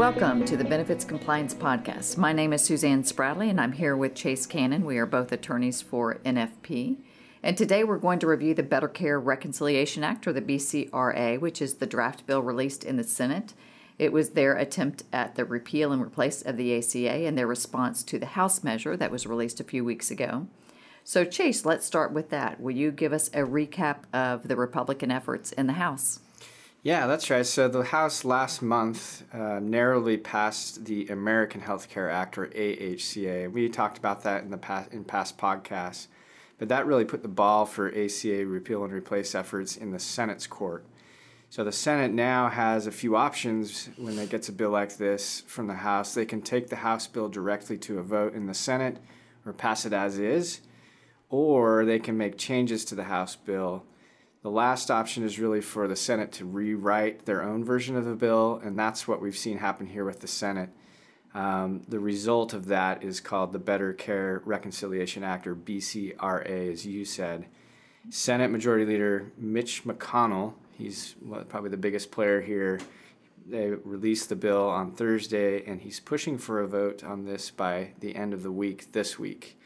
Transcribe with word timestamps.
Welcome 0.00 0.46
to 0.46 0.56
the 0.56 0.64
Benefits 0.64 1.04
Compliance 1.04 1.52
Podcast. 1.52 2.16
My 2.16 2.32
name 2.32 2.54
is 2.54 2.64
Suzanne 2.64 3.02
Spradley, 3.02 3.50
and 3.50 3.60
I'm 3.60 3.72
here 3.72 3.94
with 3.94 4.14
Chase 4.14 4.46
Cannon. 4.46 4.86
We 4.86 4.96
are 4.96 5.04
both 5.04 5.30
attorneys 5.30 5.82
for 5.82 6.14
NFP. 6.24 6.96
And 7.42 7.54
today 7.54 7.84
we're 7.84 7.98
going 7.98 8.18
to 8.20 8.26
review 8.26 8.54
the 8.54 8.62
Better 8.62 8.88
Care 8.88 9.20
Reconciliation 9.20 10.02
Act, 10.02 10.26
or 10.26 10.32
the 10.32 10.40
BCRA, 10.40 11.38
which 11.38 11.60
is 11.60 11.74
the 11.74 11.86
draft 11.86 12.26
bill 12.26 12.40
released 12.40 12.82
in 12.82 12.96
the 12.96 13.04
Senate. 13.04 13.52
It 13.98 14.10
was 14.10 14.30
their 14.30 14.56
attempt 14.56 15.02
at 15.12 15.34
the 15.34 15.44
repeal 15.44 15.92
and 15.92 16.00
replace 16.00 16.40
of 16.40 16.56
the 16.56 16.74
ACA 16.78 17.26
and 17.26 17.36
their 17.36 17.46
response 17.46 18.02
to 18.04 18.18
the 18.18 18.24
House 18.24 18.64
measure 18.64 18.96
that 18.96 19.10
was 19.10 19.26
released 19.26 19.60
a 19.60 19.64
few 19.64 19.84
weeks 19.84 20.10
ago. 20.10 20.46
So, 21.04 21.26
Chase, 21.26 21.66
let's 21.66 21.84
start 21.84 22.10
with 22.10 22.30
that. 22.30 22.58
Will 22.58 22.74
you 22.74 22.90
give 22.90 23.12
us 23.12 23.28
a 23.28 23.40
recap 23.40 24.04
of 24.14 24.48
the 24.48 24.56
Republican 24.56 25.10
efforts 25.10 25.52
in 25.52 25.66
the 25.66 25.74
House? 25.74 26.20
Yeah, 26.82 27.06
that's 27.06 27.28
right. 27.28 27.44
So 27.44 27.68
the 27.68 27.84
House 27.84 28.24
last 28.24 28.62
month 28.62 29.22
uh, 29.34 29.60
narrowly 29.60 30.16
passed 30.16 30.86
the 30.86 31.08
American 31.08 31.60
Health 31.60 31.90
Care 31.90 32.08
Act, 32.08 32.38
or 32.38 32.46
AHCA. 32.46 33.52
We 33.52 33.68
talked 33.68 33.98
about 33.98 34.22
that 34.22 34.44
in 34.44 34.50
the 34.50 34.56
past 34.56 34.90
in 34.90 35.04
past 35.04 35.36
podcasts, 35.36 36.06
but 36.58 36.70
that 36.70 36.86
really 36.86 37.04
put 37.04 37.20
the 37.20 37.28
ball 37.28 37.66
for 37.66 37.88
ACA 37.88 38.46
repeal 38.46 38.82
and 38.82 38.94
replace 38.94 39.34
efforts 39.34 39.76
in 39.76 39.90
the 39.90 39.98
Senate's 39.98 40.46
court. 40.46 40.86
So 41.50 41.64
the 41.64 41.72
Senate 41.72 42.12
now 42.12 42.48
has 42.48 42.86
a 42.86 42.92
few 42.92 43.14
options 43.14 43.90
when 43.98 44.16
they 44.16 44.26
get 44.26 44.48
a 44.48 44.52
bill 44.52 44.70
like 44.70 44.96
this 44.96 45.42
from 45.46 45.66
the 45.66 45.74
House. 45.74 46.14
They 46.14 46.24
can 46.24 46.40
take 46.40 46.68
the 46.68 46.76
House 46.76 47.06
bill 47.06 47.28
directly 47.28 47.76
to 47.76 47.98
a 47.98 48.02
vote 48.02 48.34
in 48.34 48.46
the 48.46 48.54
Senate 48.54 48.96
or 49.44 49.52
pass 49.52 49.84
it 49.84 49.92
as 49.92 50.18
is, 50.18 50.62
or 51.28 51.84
they 51.84 51.98
can 51.98 52.16
make 52.16 52.38
changes 52.38 52.86
to 52.86 52.94
the 52.94 53.04
House 53.04 53.36
bill 53.36 53.84
the 54.42 54.50
last 54.50 54.90
option 54.90 55.22
is 55.22 55.38
really 55.38 55.60
for 55.60 55.86
the 55.86 55.96
Senate 55.96 56.32
to 56.32 56.44
rewrite 56.46 57.26
their 57.26 57.42
own 57.42 57.64
version 57.64 57.96
of 57.96 58.06
the 58.06 58.14
bill, 58.14 58.60
and 58.64 58.78
that's 58.78 59.06
what 59.06 59.20
we've 59.20 59.36
seen 59.36 59.58
happen 59.58 59.86
here 59.86 60.04
with 60.04 60.20
the 60.20 60.26
Senate. 60.26 60.70
Um, 61.34 61.82
the 61.86 62.00
result 62.00 62.54
of 62.54 62.66
that 62.66 63.04
is 63.04 63.20
called 63.20 63.52
the 63.52 63.58
Better 63.58 63.92
Care 63.92 64.42
Reconciliation 64.44 65.22
Act, 65.22 65.46
or 65.46 65.54
BCRA, 65.54 66.72
as 66.72 66.86
you 66.86 67.04
said. 67.04 67.46
Senate 68.08 68.50
Majority 68.50 68.86
Leader 68.86 69.30
Mitch 69.36 69.84
McConnell, 69.84 70.54
he's 70.72 71.14
probably 71.48 71.70
the 71.70 71.76
biggest 71.76 72.10
player 72.10 72.40
here. 72.40 72.80
They 73.46 73.70
released 73.70 74.30
the 74.30 74.36
bill 74.36 74.68
on 74.68 74.92
Thursday, 74.92 75.64
and 75.66 75.82
he's 75.82 76.00
pushing 76.00 76.38
for 76.38 76.60
a 76.60 76.66
vote 76.66 77.04
on 77.04 77.26
this 77.26 77.50
by 77.50 77.92
the 78.00 78.16
end 78.16 78.32
of 78.32 78.42
the 78.42 78.52
week 78.52 78.92
this 78.92 79.18
week. 79.18 79.59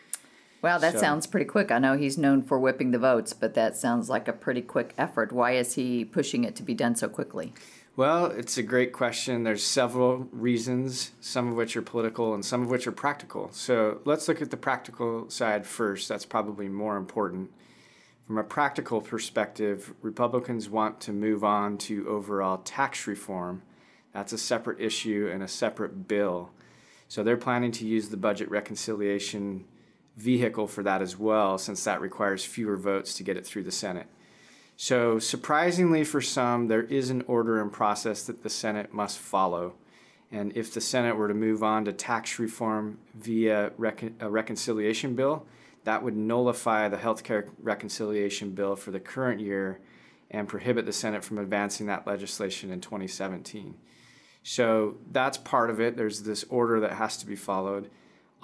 Wow, 0.65 0.79
that 0.79 0.95
so, 0.95 1.01
sounds 1.01 1.27
pretty 1.27 1.45
quick. 1.45 1.71
I 1.71 1.79
know 1.79 1.95
he's 1.95 2.17
known 2.17 2.41
for 2.41 2.59
whipping 2.59 2.91
the 2.91 2.99
votes, 2.99 3.35
but 3.35 3.53
that 3.53 3.77
sounds 3.77 4.09
like 4.09 4.29
a 4.29 4.33
pretty 4.33 4.63
quick 4.63 4.95
effort. 4.97 5.31
Why 5.31 5.53
is 5.53 5.75
he 5.75 6.07
pushing 6.07 6.43
it 6.45 6.57
to 6.57 6.63
be 6.63 6.73
done 6.73 6.97
so 6.97 7.07
quickly? 7.07 7.53
Well, 7.97 8.27
it's 8.27 8.57
a 8.57 8.63
great 8.63 8.91
question. 8.91 9.45
There's 9.45 9.63
several 9.63 10.27
reasons, 10.33 11.13
some 11.21 11.49
of 11.49 11.55
which 11.55 11.77
are 11.77 11.83
political 11.83 12.33
and 12.33 12.43
some 12.43 12.63
of 12.63 12.71
which 12.71 12.87
are 12.87 12.93
practical. 12.93 13.51
So 13.53 14.01
let's 14.07 14.27
look 14.27 14.41
at 14.41 14.51
the 14.51 14.57
practical 14.57 15.29
side 15.29 15.67
first. 15.67 16.09
That's 16.09 16.25
probably 16.25 16.71
more 16.71 16.97
important. 16.97 17.51
From 18.27 18.39
a 18.39 18.43
practical 18.43 19.03
perspective, 19.03 19.93
Republicans 20.01 20.71
want 20.71 20.99
to 21.03 21.13
move 21.13 21.45
on 21.45 21.77
to 21.79 22.09
overall 22.09 22.57
tax 22.57 23.07
reform. 23.07 23.61
That's 24.15 24.33
a 24.33 24.39
separate 24.39 24.81
issue 24.81 25.31
and 25.31 25.43
a 25.43 25.49
separate 25.49 26.09
bill. 26.09 26.53
So 27.07 27.23
they're 27.23 27.37
planning 27.37 27.71
to 27.73 27.87
use 27.87 28.09
the 28.09 28.17
budget 28.17 28.51
reconciliation 28.51 29.67
vehicle 30.17 30.67
for 30.67 30.83
that 30.83 31.03
as 31.03 31.19
well, 31.19 31.59
since 31.59 31.85
that 31.85 32.01
requires 32.01 32.45
fewer 32.45 32.77
votes 32.77 33.15
to 33.15 33.23
get 33.23 33.37
it 33.37 33.47
through 33.47 33.65
the 33.65 33.73
Senate. 33.73 34.07
So, 34.77 35.19
surprisingly 35.19 36.03
for 36.05 36.21
some, 36.21 36.69
there 36.69 36.83
is 36.83 37.11
an 37.11 37.25
order 37.27 37.61
and 37.61 37.73
process 37.73 38.25
that 38.25 38.43
the 38.43 38.51
Senate 38.51 38.93
must 38.93 39.19
follow. 39.19 39.75
And 40.33 40.57
if 40.57 40.75
the 40.75 40.81
Senate 40.81 41.17
were 41.17 41.29
to 41.29 41.35
move 41.35 41.63
on 41.63 41.85
to 41.85 41.93
tax 41.93 42.39
reform 42.39 42.99
via 43.15 43.71
recon- 43.77 44.17
a 44.19 44.29
reconciliation 44.29 45.15
bill, 45.15 45.47
that 45.85 46.03
would 46.03 46.17
nullify 46.17 46.89
the 46.89 46.97
healthcare 46.97 47.51
reconciliation 47.63 48.51
bill 48.51 48.75
for 48.75 48.91
the 48.91 48.99
current 48.99 49.41
year 49.41 49.81
and 50.31 50.49
prohibit 50.49 50.87
the 50.87 50.93
Senate 50.93 51.23
from 51.23 51.39
advancing 51.39 51.87
that 51.87 52.07
legislation 52.07 52.71
in 52.71 52.81
2017. 52.81 53.77
So 54.43 54.97
that's 55.13 55.39
part 55.39 55.71
of 55.71 55.81
it. 55.81 55.97
There's 55.97 56.23
this 56.23 56.45
order 56.49 56.81
that 56.81 56.93
has 56.93 57.17
to 57.19 57.27
be 57.27 57.37
followed. 57.37 57.91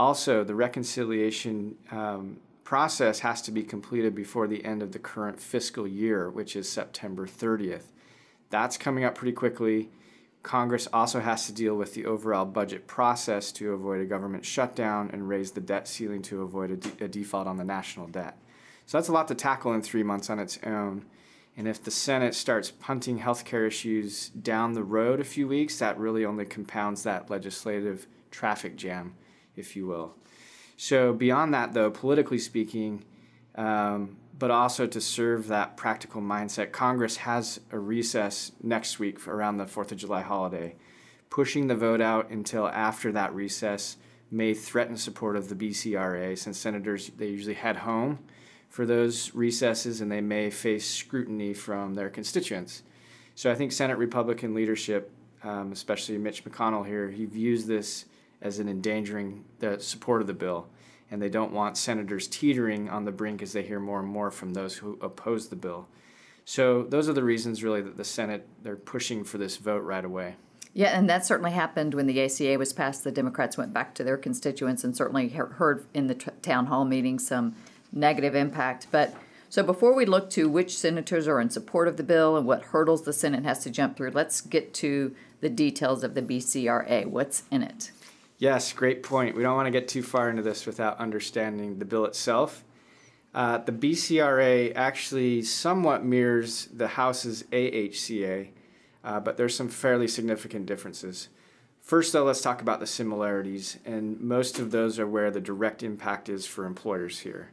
Also, 0.00 0.42
the 0.42 0.54
reconciliation 0.54 1.76
um, 1.90 2.38
process 2.64 3.18
has 3.18 3.42
to 3.42 3.50
be 3.50 3.62
completed 3.62 4.14
before 4.14 4.46
the 4.46 4.64
end 4.64 4.80
of 4.82 4.92
the 4.92 4.98
current 4.98 5.38
fiscal 5.38 5.86
year, 5.86 6.30
which 6.30 6.56
is 6.56 6.66
September 6.66 7.26
30th. 7.26 7.82
That's 8.48 8.78
coming 8.78 9.04
up 9.04 9.14
pretty 9.14 9.34
quickly. 9.34 9.90
Congress 10.42 10.88
also 10.90 11.20
has 11.20 11.44
to 11.44 11.52
deal 11.52 11.74
with 11.74 11.92
the 11.92 12.06
overall 12.06 12.46
budget 12.46 12.86
process 12.86 13.52
to 13.52 13.74
avoid 13.74 14.00
a 14.00 14.06
government 14.06 14.46
shutdown 14.46 15.10
and 15.12 15.28
raise 15.28 15.50
the 15.50 15.60
debt 15.60 15.86
ceiling 15.86 16.22
to 16.22 16.40
avoid 16.40 16.70
a, 16.70 16.76
de- 16.78 17.04
a 17.04 17.08
default 17.08 17.46
on 17.46 17.58
the 17.58 17.64
national 17.64 18.06
debt. 18.06 18.38
So 18.86 18.96
that's 18.96 19.08
a 19.08 19.12
lot 19.12 19.28
to 19.28 19.34
tackle 19.34 19.74
in 19.74 19.82
three 19.82 20.02
months 20.02 20.30
on 20.30 20.38
its 20.38 20.58
own. 20.64 21.04
And 21.58 21.68
if 21.68 21.84
the 21.84 21.90
Senate 21.90 22.34
starts 22.34 22.70
punting 22.70 23.18
healthcare 23.18 23.66
issues 23.66 24.30
down 24.30 24.72
the 24.72 24.82
road 24.82 25.20
a 25.20 25.24
few 25.24 25.46
weeks, 25.46 25.78
that 25.78 25.98
really 25.98 26.24
only 26.24 26.46
compounds 26.46 27.02
that 27.02 27.28
legislative 27.28 28.06
traffic 28.30 28.76
jam 28.76 29.14
if 29.56 29.76
you 29.76 29.86
will. 29.86 30.14
So, 30.76 31.12
beyond 31.12 31.52
that, 31.54 31.74
though, 31.74 31.90
politically 31.90 32.38
speaking, 32.38 33.04
um, 33.54 34.16
but 34.38 34.50
also 34.50 34.86
to 34.86 35.00
serve 35.00 35.48
that 35.48 35.76
practical 35.76 36.22
mindset, 36.22 36.72
Congress 36.72 37.18
has 37.18 37.60
a 37.70 37.78
recess 37.78 38.52
next 38.62 38.98
week 38.98 39.28
around 39.28 39.58
the 39.58 39.66
4th 39.66 39.92
of 39.92 39.98
July 39.98 40.22
holiday. 40.22 40.76
Pushing 41.28 41.66
the 41.66 41.76
vote 41.76 42.00
out 42.00 42.30
until 42.30 42.66
after 42.66 43.12
that 43.12 43.34
recess 43.34 43.98
may 44.30 44.54
threaten 44.54 44.96
support 44.96 45.36
of 45.36 45.48
the 45.48 45.54
BCRA 45.54 46.38
since 46.38 46.58
senators 46.58 47.10
they 47.18 47.26
usually 47.26 47.54
head 47.54 47.76
home 47.76 48.18
for 48.68 48.86
those 48.86 49.34
recesses 49.34 50.00
and 50.00 50.10
they 50.10 50.20
may 50.20 50.48
face 50.48 50.88
scrutiny 50.88 51.52
from 51.52 51.94
their 51.94 52.08
constituents. 52.08 52.82
So 53.34 53.50
I 53.50 53.54
think 53.54 53.72
Senate 53.72 53.98
Republican 53.98 54.54
leadership, 54.54 55.10
um, 55.42 55.72
especially 55.72 56.16
Mitch 56.18 56.44
McConnell 56.44 56.86
here, 56.86 57.10
he 57.10 57.24
views 57.26 57.66
this 57.66 58.04
as 58.42 58.58
an 58.58 58.68
endangering 58.68 59.44
the 59.58 59.78
support 59.80 60.20
of 60.20 60.26
the 60.26 60.34
bill. 60.34 60.68
And 61.10 61.20
they 61.20 61.28
don't 61.28 61.52
want 61.52 61.76
senators 61.76 62.28
teetering 62.28 62.88
on 62.88 63.04
the 63.04 63.12
brink 63.12 63.42
as 63.42 63.52
they 63.52 63.62
hear 63.62 63.80
more 63.80 63.98
and 63.98 64.08
more 64.08 64.30
from 64.30 64.52
those 64.52 64.76
who 64.76 64.98
oppose 65.02 65.48
the 65.48 65.56
bill. 65.56 65.88
So 66.44 66.84
those 66.84 67.08
are 67.08 67.12
the 67.12 67.22
reasons, 67.22 67.62
really, 67.62 67.80
that 67.82 67.96
the 67.96 68.04
Senate 68.04 68.48
they're 68.62 68.76
pushing 68.76 69.24
for 69.24 69.38
this 69.38 69.56
vote 69.56 69.82
right 69.82 70.04
away. 70.04 70.36
Yeah, 70.72 70.96
and 70.96 71.10
that 71.10 71.26
certainly 71.26 71.50
happened 71.50 71.94
when 71.94 72.06
the 72.06 72.22
ACA 72.22 72.56
was 72.56 72.72
passed. 72.72 73.02
The 73.02 73.10
Democrats 73.10 73.56
went 73.56 73.72
back 73.72 73.94
to 73.96 74.04
their 74.04 74.16
constituents 74.16 74.84
and 74.84 74.96
certainly 74.96 75.28
heard 75.28 75.84
in 75.94 76.06
the 76.06 76.14
t- 76.14 76.30
town 76.42 76.66
hall 76.66 76.84
meeting 76.84 77.18
some 77.18 77.56
negative 77.92 78.36
impact. 78.36 78.86
But 78.92 79.14
so 79.48 79.64
before 79.64 79.94
we 79.94 80.06
look 80.06 80.30
to 80.30 80.48
which 80.48 80.78
senators 80.78 81.26
are 81.26 81.40
in 81.40 81.50
support 81.50 81.88
of 81.88 81.96
the 81.96 82.04
bill 82.04 82.36
and 82.36 82.46
what 82.46 82.62
hurdles 82.62 83.02
the 83.02 83.12
Senate 83.12 83.44
has 83.44 83.64
to 83.64 83.70
jump 83.70 83.96
through, 83.96 84.12
let's 84.12 84.40
get 84.40 84.72
to 84.74 85.14
the 85.40 85.48
details 85.48 86.04
of 86.04 86.14
the 86.14 86.22
BCRA. 86.22 87.06
What's 87.06 87.42
in 87.50 87.64
it? 87.64 87.90
Yes, 88.40 88.72
great 88.72 89.02
point. 89.02 89.36
We 89.36 89.42
don't 89.42 89.54
want 89.54 89.66
to 89.66 89.70
get 89.70 89.86
too 89.86 90.02
far 90.02 90.30
into 90.30 90.40
this 90.40 90.64
without 90.64 90.98
understanding 90.98 91.78
the 91.78 91.84
bill 91.84 92.06
itself. 92.06 92.64
Uh, 93.34 93.58
the 93.58 93.70
BCRA 93.70 94.72
actually 94.74 95.42
somewhat 95.42 96.06
mirrors 96.06 96.66
the 96.72 96.88
House's 96.88 97.42
AHCA, 97.52 98.48
uh, 99.04 99.20
but 99.20 99.36
there's 99.36 99.54
some 99.54 99.68
fairly 99.68 100.08
significant 100.08 100.64
differences. 100.64 101.28
First, 101.82 102.14
though, 102.14 102.24
let's 102.24 102.40
talk 102.40 102.62
about 102.62 102.80
the 102.80 102.86
similarities, 102.86 103.78
and 103.84 104.18
most 104.18 104.58
of 104.58 104.70
those 104.70 104.98
are 104.98 105.06
where 105.06 105.30
the 105.30 105.40
direct 105.40 105.82
impact 105.82 106.30
is 106.30 106.46
for 106.46 106.64
employers 106.64 107.18
here. 107.18 107.50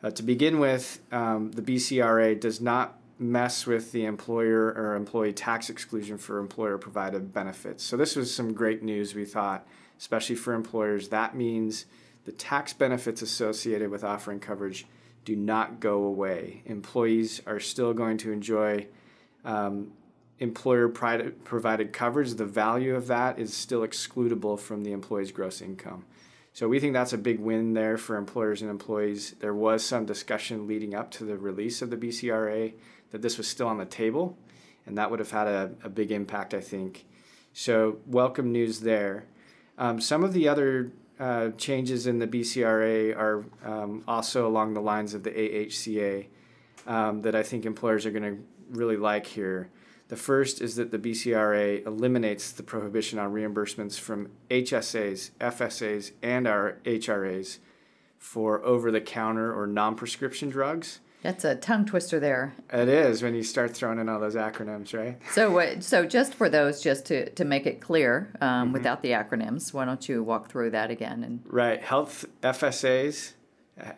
Uh, 0.00 0.12
to 0.12 0.22
begin 0.22 0.60
with, 0.60 1.00
um, 1.10 1.50
the 1.50 1.62
BCRA 1.62 2.38
does 2.38 2.60
not 2.60 3.00
mess 3.18 3.66
with 3.66 3.90
the 3.90 4.04
employer 4.04 4.72
or 4.76 4.94
employee 4.94 5.32
tax 5.32 5.68
exclusion 5.68 6.18
for 6.18 6.38
employer 6.38 6.78
provided 6.78 7.32
benefits. 7.32 7.82
So, 7.82 7.96
this 7.96 8.14
was 8.14 8.32
some 8.32 8.54
great 8.54 8.84
news, 8.84 9.12
we 9.12 9.24
thought 9.24 9.66
especially 10.00 10.34
for 10.34 10.54
employers. 10.54 11.10
That 11.10 11.36
means 11.36 11.86
the 12.24 12.32
tax 12.32 12.72
benefits 12.72 13.22
associated 13.22 13.90
with 13.90 14.02
offering 14.02 14.40
coverage 14.40 14.86
do 15.24 15.36
not 15.36 15.78
go 15.78 16.02
away. 16.04 16.62
Employees 16.64 17.42
are 17.46 17.60
still 17.60 17.92
going 17.92 18.16
to 18.18 18.32
enjoy 18.32 18.86
um, 19.44 19.92
employer 20.38 20.88
provided 20.88 21.92
coverage. 21.92 22.32
The 22.32 22.46
value 22.46 22.96
of 22.96 23.06
that 23.08 23.38
is 23.38 23.54
still 23.54 23.82
excludable 23.82 24.58
from 24.58 24.82
the 24.82 24.92
employee's 24.92 25.32
gross 25.32 25.60
income. 25.60 26.06
So 26.52 26.66
we 26.66 26.80
think 26.80 26.94
that's 26.94 27.12
a 27.12 27.18
big 27.18 27.38
win 27.38 27.74
there 27.74 27.96
for 27.96 28.16
employers 28.16 28.62
and 28.62 28.70
employees. 28.70 29.36
There 29.38 29.54
was 29.54 29.84
some 29.84 30.06
discussion 30.06 30.66
leading 30.66 30.94
up 30.94 31.10
to 31.12 31.24
the 31.24 31.36
release 31.36 31.82
of 31.82 31.90
the 31.90 31.96
BCRA 31.96 32.72
that 33.10 33.22
this 33.22 33.36
was 33.36 33.46
still 33.46 33.68
on 33.68 33.78
the 33.78 33.84
table, 33.84 34.36
and 34.86 34.96
that 34.98 35.10
would 35.10 35.20
have 35.20 35.30
had 35.30 35.46
a, 35.46 35.72
a 35.84 35.88
big 35.88 36.10
impact, 36.10 36.54
I 36.54 36.60
think. 36.60 37.04
So 37.52 37.98
welcome 38.06 38.50
news 38.50 38.80
there. 38.80 39.26
Um, 39.80 39.98
some 39.98 40.22
of 40.22 40.34
the 40.34 40.46
other 40.46 40.92
uh, 41.18 41.50
changes 41.56 42.06
in 42.06 42.18
the 42.18 42.26
BCRA 42.26 43.16
are 43.16 43.44
um, 43.64 44.04
also 44.06 44.46
along 44.46 44.74
the 44.74 44.80
lines 44.80 45.14
of 45.14 45.22
the 45.22 45.30
AHCA 45.30 46.26
um, 46.86 47.22
that 47.22 47.34
I 47.34 47.42
think 47.42 47.64
employers 47.64 48.04
are 48.04 48.10
going 48.10 48.22
to 48.22 48.42
really 48.70 48.98
like 48.98 49.26
here. 49.26 49.70
The 50.08 50.16
first 50.16 50.60
is 50.60 50.76
that 50.76 50.90
the 50.90 50.98
BCRA 50.98 51.86
eliminates 51.86 52.52
the 52.52 52.62
prohibition 52.62 53.18
on 53.18 53.32
reimbursements 53.32 53.98
from 53.98 54.28
HSAs, 54.50 55.30
FSAs, 55.40 56.12
and 56.22 56.46
our 56.46 56.78
HRAs 56.84 57.58
for 58.18 58.62
over 58.64 58.90
the 58.90 59.00
counter 59.00 59.58
or 59.58 59.66
non 59.66 59.94
prescription 59.94 60.50
drugs. 60.50 61.00
That's 61.22 61.44
a 61.44 61.54
tongue 61.54 61.84
twister 61.84 62.18
there. 62.18 62.54
It 62.72 62.88
is 62.88 63.22
when 63.22 63.34
you 63.34 63.42
start 63.42 63.74
throwing 63.74 63.98
in 63.98 64.08
all 64.08 64.18
those 64.20 64.36
acronyms, 64.36 64.96
right? 64.96 65.18
So, 65.32 65.58
uh, 65.58 65.80
so 65.80 66.06
just 66.06 66.34
for 66.34 66.48
those, 66.48 66.82
just 66.82 67.06
to, 67.06 67.28
to 67.30 67.44
make 67.44 67.66
it 67.66 67.80
clear, 67.80 68.32
um, 68.40 68.48
mm-hmm. 68.48 68.72
without 68.72 69.02
the 69.02 69.10
acronyms, 69.10 69.74
why 69.74 69.84
don't 69.84 70.08
you 70.08 70.22
walk 70.22 70.50
through 70.50 70.70
that 70.70 70.90
again? 70.90 71.22
And 71.22 71.42
right, 71.44 71.80
health 71.80 72.24
FSAs. 72.42 73.34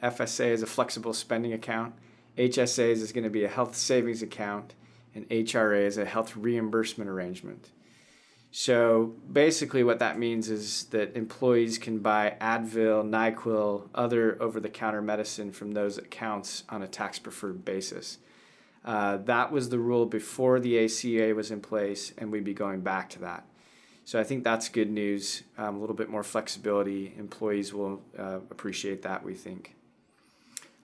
FSA 0.02 0.46
is 0.46 0.62
a 0.62 0.66
flexible 0.66 1.12
spending 1.12 1.52
account. 1.52 1.94
HSAs 2.38 3.02
is 3.02 3.12
going 3.12 3.24
to 3.24 3.30
be 3.30 3.44
a 3.44 3.48
health 3.48 3.76
savings 3.76 4.22
account, 4.22 4.74
and 5.14 5.28
HRA 5.28 5.84
is 5.84 5.98
a 5.98 6.04
health 6.04 6.36
reimbursement 6.36 7.10
arrangement. 7.10 7.70
So 8.54 9.14
basically, 9.32 9.82
what 9.82 9.99
that 10.00 10.19
means 10.19 10.50
is 10.50 10.84
that 10.90 11.16
employees 11.16 11.78
can 11.78 12.00
buy 12.00 12.37
Advil, 12.38 13.02
NyQuil, 13.08 13.88
other 13.94 14.37
over 14.43 14.60
the 14.60 14.69
counter 14.69 15.00
medicine 15.00 15.52
from 15.52 15.72
those 15.72 15.96
accounts 15.96 16.62
on 16.69 16.82
a 16.82 16.87
tax 16.87 17.19
preferred 17.19 17.64
basis. 17.64 18.19
Uh, 18.84 19.16
that 19.16 19.50
was 19.50 19.70
the 19.70 19.78
rule 19.78 20.04
before 20.04 20.60
the 20.60 20.84
ACA 20.84 21.34
was 21.34 21.50
in 21.50 21.62
place, 21.62 22.12
and 22.19 22.31
we'd 22.31 22.44
be 22.44 22.52
going 22.52 22.82
back 22.82 23.08
to 23.10 23.20
that. 23.20 23.46
So 24.04 24.20
I 24.20 24.25
think 24.25 24.44
that's 24.44 24.69
good 24.69 24.90
news. 24.90 25.44
Um, 25.56 25.76
a 25.76 25.81
little 25.81 25.96
bit 25.96 26.10
more 26.10 26.25
flexibility. 26.25 27.14
Employees 27.16 27.72
will 27.72 28.02
uh, 28.19 28.40
appreciate 28.50 29.00
that, 29.02 29.25
we 29.25 29.34
think. 29.34 29.76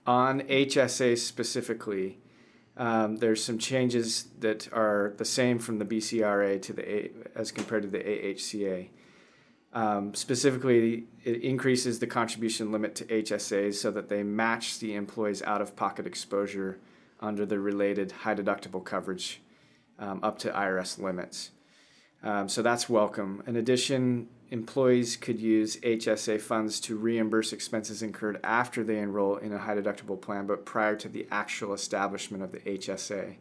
On 0.07 0.41
HSA 0.41 1.19
specifically, 1.19 2.17
um, 2.77 3.17
there's 3.17 3.43
some 3.43 3.57
changes 3.57 4.27
that 4.39 4.71
are 4.71 5.13
the 5.17 5.25
same 5.25 5.59
from 5.59 5.79
the 5.79 5.85
BCRA 5.85 6.61
to 6.61 6.73
the 6.73 6.89
A, 6.89 7.11
as 7.35 7.51
compared 7.51 7.83
to 7.83 7.89
the 7.89 7.99
AHCA. 7.99 8.89
Um, 9.71 10.15
specifically, 10.15 11.05
it 11.23 11.41
increases 11.41 11.99
the 11.99 12.07
contribution 12.07 12.71
limit 12.71 12.95
to 12.95 13.05
HSAs 13.05 13.75
so 13.75 13.91
that 13.91 14.09
they 14.09 14.23
match 14.23 14.79
the 14.79 14.95
employee's 14.95 15.43
out-of-pocket 15.43 16.07
exposure 16.07 16.79
under 17.19 17.45
the 17.45 17.59
related 17.59 18.11
high 18.11 18.33
deductible 18.33 18.83
coverage 18.83 19.41
um, 19.99 20.21
up 20.23 20.39
to 20.39 20.49
IRS 20.49 20.99
limits. 20.99 21.51
Um, 22.23 22.49
so 22.49 22.61
that's 22.61 22.89
welcome. 22.89 23.43
In 23.45 23.55
addition, 23.55 24.27
employees 24.51 25.15
could 25.15 25.39
use 25.39 25.77
HSA 25.77 26.41
funds 26.41 26.79
to 26.81 26.97
reimburse 26.97 27.53
expenses 27.53 28.01
incurred 28.01 28.39
after 28.43 28.83
they 28.83 28.97
enroll 28.97 29.37
in 29.37 29.53
a 29.53 29.59
high 29.59 29.75
deductible 29.75 30.19
plan, 30.19 30.47
but 30.47 30.65
prior 30.65 30.95
to 30.95 31.07
the 31.07 31.27
actual 31.29 31.73
establishment 31.73 32.43
of 32.43 32.51
the 32.51 32.59
HSA. 32.59 33.35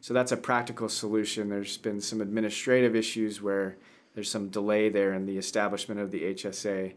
So 0.00 0.14
that's 0.14 0.32
a 0.32 0.36
practical 0.36 0.88
solution. 0.88 1.48
There's 1.48 1.76
been 1.76 2.00
some 2.00 2.20
administrative 2.20 2.96
issues 2.96 3.42
where 3.42 3.76
there's 4.14 4.30
some 4.30 4.48
delay 4.48 4.88
there 4.88 5.12
in 5.12 5.26
the 5.26 5.36
establishment 5.36 6.00
of 6.00 6.10
the 6.10 6.34
HSA, 6.34 6.94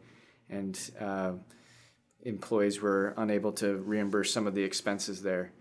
and 0.50 0.92
uh, 1.00 1.34
employees 2.24 2.82
were 2.82 3.14
unable 3.18 3.52
to 3.54 3.78
reimburse 3.78 4.32
some 4.32 4.48
of 4.48 4.56
the 4.56 4.64
expenses 4.64 5.24
there. 5.24 5.52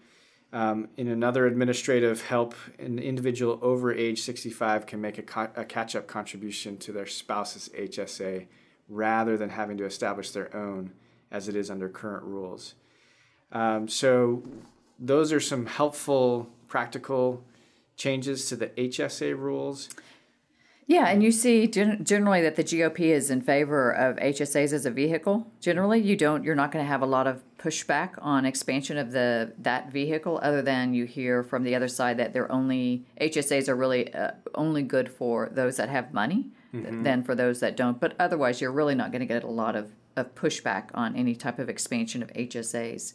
Um, 0.53 0.89
in 0.97 1.07
another 1.07 1.47
administrative 1.47 2.23
help, 2.23 2.55
an 2.79 2.99
individual 2.99 3.59
over 3.63 3.93
age 3.93 4.21
65 4.23 4.85
can 4.85 5.01
make 5.01 5.19
a, 5.19 5.23
co- 5.23 5.51
a 5.55 5.65
catch 5.65 5.95
up 5.95 6.09
contribution 6.09 6.77
to 6.79 6.93
their 6.93 7.07
spouse's 7.07 7.69
HSA 7.69 8.47
rather 8.89 9.37
than 9.37 9.51
having 9.51 9.77
to 9.79 9.85
establish 9.85 10.31
their 10.31 10.55
own 10.55 10.93
as 11.31 11.49
it 11.49 11.55
is 11.55 11.71
under 11.71 11.89
current 11.89 12.25
rules. 12.25 12.75
Um, 13.53 13.87
so, 13.87 14.43
those 14.99 15.33
are 15.33 15.41
some 15.41 15.67
helpful, 15.67 16.51
practical 16.69 17.45
changes 17.97 18.49
to 18.49 18.57
the 18.57 18.69
HSA 18.69 19.39
rules. 19.39 19.89
Yeah, 20.91 21.07
and 21.07 21.23
you 21.23 21.31
see 21.31 21.69
gen- 21.69 22.05
generally 22.05 22.43
that 22.43 22.57
the 22.57 22.65
GOP 22.65 22.99
is 22.99 23.31
in 23.31 23.43
favor 23.43 23.93
of 23.93 24.17
HSAs 24.17 24.73
as 24.73 24.85
a 24.85 24.91
vehicle. 24.91 25.47
Generally, 25.61 26.01
you 26.01 26.17
don't 26.17 26.43
you're 26.43 26.57
not 26.57 26.73
going 26.73 26.85
to 26.85 26.89
have 26.89 27.01
a 27.01 27.07
lot 27.07 27.29
of 27.29 27.45
pushback 27.59 28.15
on 28.19 28.45
expansion 28.45 28.99
of 28.99 29.13
the 29.13 29.53
that 29.59 29.93
vehicle 29.93 30.41
other 30.43 30.63
than 30.63 30.93
you 30.93 31.05
hear 31.05 31.45
from 31.45 31.63
the 31.63 31.77
other 31.77 31.87
side 31.87 32.17
that 32.17 32.33
they're 32.33 32.51
only 32.51 33.07
HSAs 33.21 33.69
are 33.69 33.77
really 33.77 34.13
uh, 34.13 34.33
only 34.57 34.83
good 34.83 35.09
for 35.09 35.49
those 35.53 35.77
that 35.77 35.89
have 35.89 36.13
money 36.13 36.49
mm-hmm. 36.75 37.05
than 37.05 37.23
for 37.23 37.37
those 37.37 37.61
that 37.61 37.77
don't. 37.77 38.01
But 38.01 38.17
otherwise, 38.19 38.61
you're 38.61 38.73
really 38.73 38.97
not 38.97 39.13
going 39.13 39.21
to 39.21 39.27
get 39.27 39.45
a 39.45 39.47
lot 39.47 39.77
of 39.77 39.93
of 40.17 40.35
pushback 40.35 40.89
on 40.93 41.15
any 41.15 41.37
type 41.37 41.61
of 41.61 41.69
expansion 41.69 42.21
of 42.21 42.33
HSAs. 42.33 43.15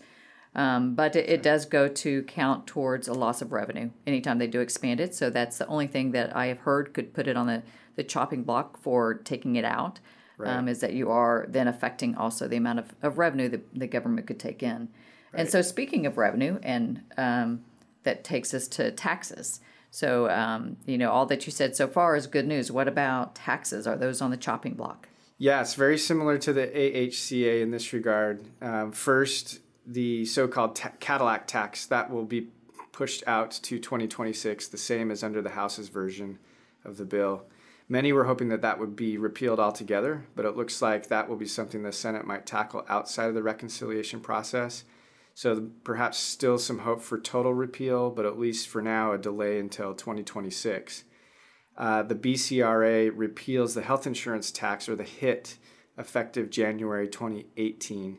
Um, 0.56 0.96
but 0.96 1.16
it, 1.16 1.30
it, 1.30 1.44
does 1.44 1.66
go 1.66 1.90
to 1.90 2.24
count 2.24 2.66
towards 2.66 3.10
a 3.10 3.14
loss 3.14 3.42
of 3.42 3.52
revenue 3.52 3.90
anytime 4.08 4.38
they 4.38 4.48
do 4.48 4.62
expand 4.62 5.02
it. 5.02 5.14
So 5.14 5.30
that's 5.30 5.58
the 5.58 5.68
only 5.68 5.88
thing 5.88 6.12
that 6.12 6.34
I 6.34 6.46
have 6.46 6.60
heard 6.60 6.94
could 6.94 7.14
put 7.14 7.28
it 7.28 7.36
on 7.36 7.48
the, 7.48 7.62
the 7.98 8.04
chopping 8.04 8.44
block 8.44 8.78
for 8.78 9.16
taking 9.16 9.58
it 9.58 9.66
out. 9.66 10.00
Right. 10.38 10.50
Um, 10.50 10.68
is 10.68 10.82
that 10.82 10.92
you 10.94 11.10
are 11.12 11.46
then 11.48 11.68
affecting 11.70 12.16
also 12.16 12.48
the 12.48 12.58
amount 12.58 12.80
of, 12.80 12.94
of 13.02 13.18
revenue 13.18 13.48
that 13.50 13.74
the 13.74 13.88
government 13.88 14.28
could 14.28 14.40
take 14.40 14.62
in. 14.62 14.90
Right. 15.32 15.42
And 15.42 15.50
so, 15.50 15.62
speaking 15.62 16.06
of 16.06 16.18
revenue, 16.18 16.60
and 16.62 17.04
um, 17.18 17.64
that 18.04 18.24
takes 18.24 18.54
us 18.54 18.68
to 18.70 18.92
taxes. 18.92 19.60
So, 19.92 20.30
um, 20.30 20.76
you 20.86 20.98
know, 20.98 21.10
all 21.10 21.26
that 21.28 21.46
you 21.46 21.54
said 21.54 21.76
so 21.76 21.88
far 21.88 22.18
is 22.18 22.28
good 22.28 22.46
news. 22.46 22.70
What 22.70 22.90
about 22.90 23.36
taxes? 23.36 23.88
Are 23.88 23.96
those 23.96 24.22
on 24.22 24.30
the 24.30 24.36
chopping 24.36 24.74
block? 24.74 25.08
Yeah, 25.38 25.62
it's 25.62 25.74
very 25.74 25.98
similar 25.98 26.38
to 26.38 26.54
the 26.54 26.68
AHCA 26.68 27.62
in 27.62 27.72
this 27.72 27.92
regard. 27.92 28.46
Um, 28.62 28.92
first, 28.92 29.60
the 29.86 30.26
so-called 30.26 30.80
Cadillac 31.00 31.48
tax 31.48 31.86
that 31.88 32.10
will 32.10 32.26
be 32.26 32.50
pushed 32.92 33.24
out 33.28 33.52
to 33.52 33.78
2026, 33.78 34.70
the 34.70 34.78
same 34.78 35.12
as 35.12 35.24
under 35.24 35.42
the 35.42 35.50
House's 35.50 35.90
version 35.90 36.40
of 36.84 36.98
the 36.98 37.06
bill. 37.06 37.46
Many 37.88 38.14
were 38.14 38.24
hoping 38.24 38.50
that 38.50 38.62
that 38.62 38.80
would 38.80 38.96
be 38.96 39.18
repealed 39.18 39.60
altogether, 39.60 40.26
but 40.36 40.46
it 40.46 40.56
looks 40.56 40.82
like 40.82 41.08
that 41.08 41.30
will 41.30 41.36
be 41.36 41.46
something 41.46 41.84
the 41.84 41.92
Senate 41.92 42.26
might 42.26 42.46
tackle 42.46 42.86
outside 42.90 43.28
of 43.28 43.36
the 43.36 43.44
reconciliation 43.44 44.22
process. 44.22 44.86
So 45.36 45.70
perhaps 45.84 46.18
still 46.18 46.58
some 46.58 46.80
hope 46.80 47.02
for 47.02 47.20
total 47.20 47.54
repeal, 47.54 48.10
but 48.10 48.26
at 48.26 48.40
least 48.40 48.70
for 48.70 48.82
now, 48.82 49.12
a 49.12 49.18
delay 49.18 49.60
until 49.60 49.94
2026. 49.94 51.04
Uh, 51.78 52.04
the 52.04 52.16
BCRA 52.16 53.12
repeals 53.14 53.76
the 53.76 53.82
health 53.82 54.08
insurance 54.08 54.50
tax 54.50 54.88
or 54.88 54.96
the 54.96 55.04
HIT 55.04 55.58
effective 55.98 56.50
January 56.50 57.08
2018. 57.08 58.18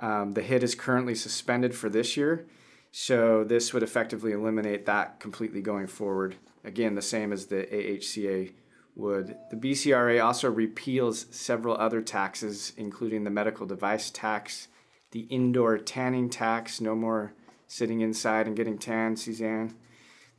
Um, 0.00 0.32
the 0.32 0.42
HIT 0.42 0.62
is 0.62 0.74
currently 0.74 1.14
suspended 1.14 1.74
for 1.74 1.88
this 1.88 2.16
year, 2.16 2.46
so 2.90 3.44
this 3.44 3.72
would 3.72 3.82
effectively 3.82 4.32
eliminate 4.32 4.86
that 4.86 5.20
completely 5.20 5.60
going 5.60 5.86
forward. 5.86 6.36
Again, 6.64 6.94
the 6.94 7.02
same 7.02 7.32
as 7.32 7.46
the 7.46 7.66
AHCA 7.70 8.52
would. 8.96 9.36
The 9.50 9.56
BCRA 9.56 10.24
also 10.24 10.50
repeals 10.50 11.26
several 11.30 11.76
other 11.76 12.00
taxes, 12.00 12.72
including 12.76 13.24
the 13.24 13.30
medical 13.30 13.66
device 13.66 14.10
tax, 14.10 14.68
the 15.10 15.20
indoor 15.22 15.78
tanning 15.78 16.30
tax, 16.30 16.80
no 16.80 16.94
more 16.94 17.32
sitting 17.66 18.00
inside 18.00 18.46
and 18.46 18.56
getting 18.56 18.78
tanned, 18.78 19.18
Suzanne, 19.18 19.74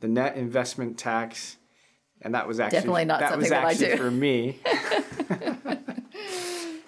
the 0.00 0.08
net 0.08 0.36
investment 0.36 0.98
tax, 0.98 1.56
and 2.20 2.34
that 2.34 2.46
was 2.46 2.60
actually 2.60 2.78
definitely 2.78 3.04
not 3.04 3.20
that 3.20 3.30
something 3.30 3.50
was 3.50 3.52
actually 3.52 3.86
that 3.86 3.92
I 3.92 3.96
do. 3.96 4.02
for 4.02 4.10
me. 4.10 4.58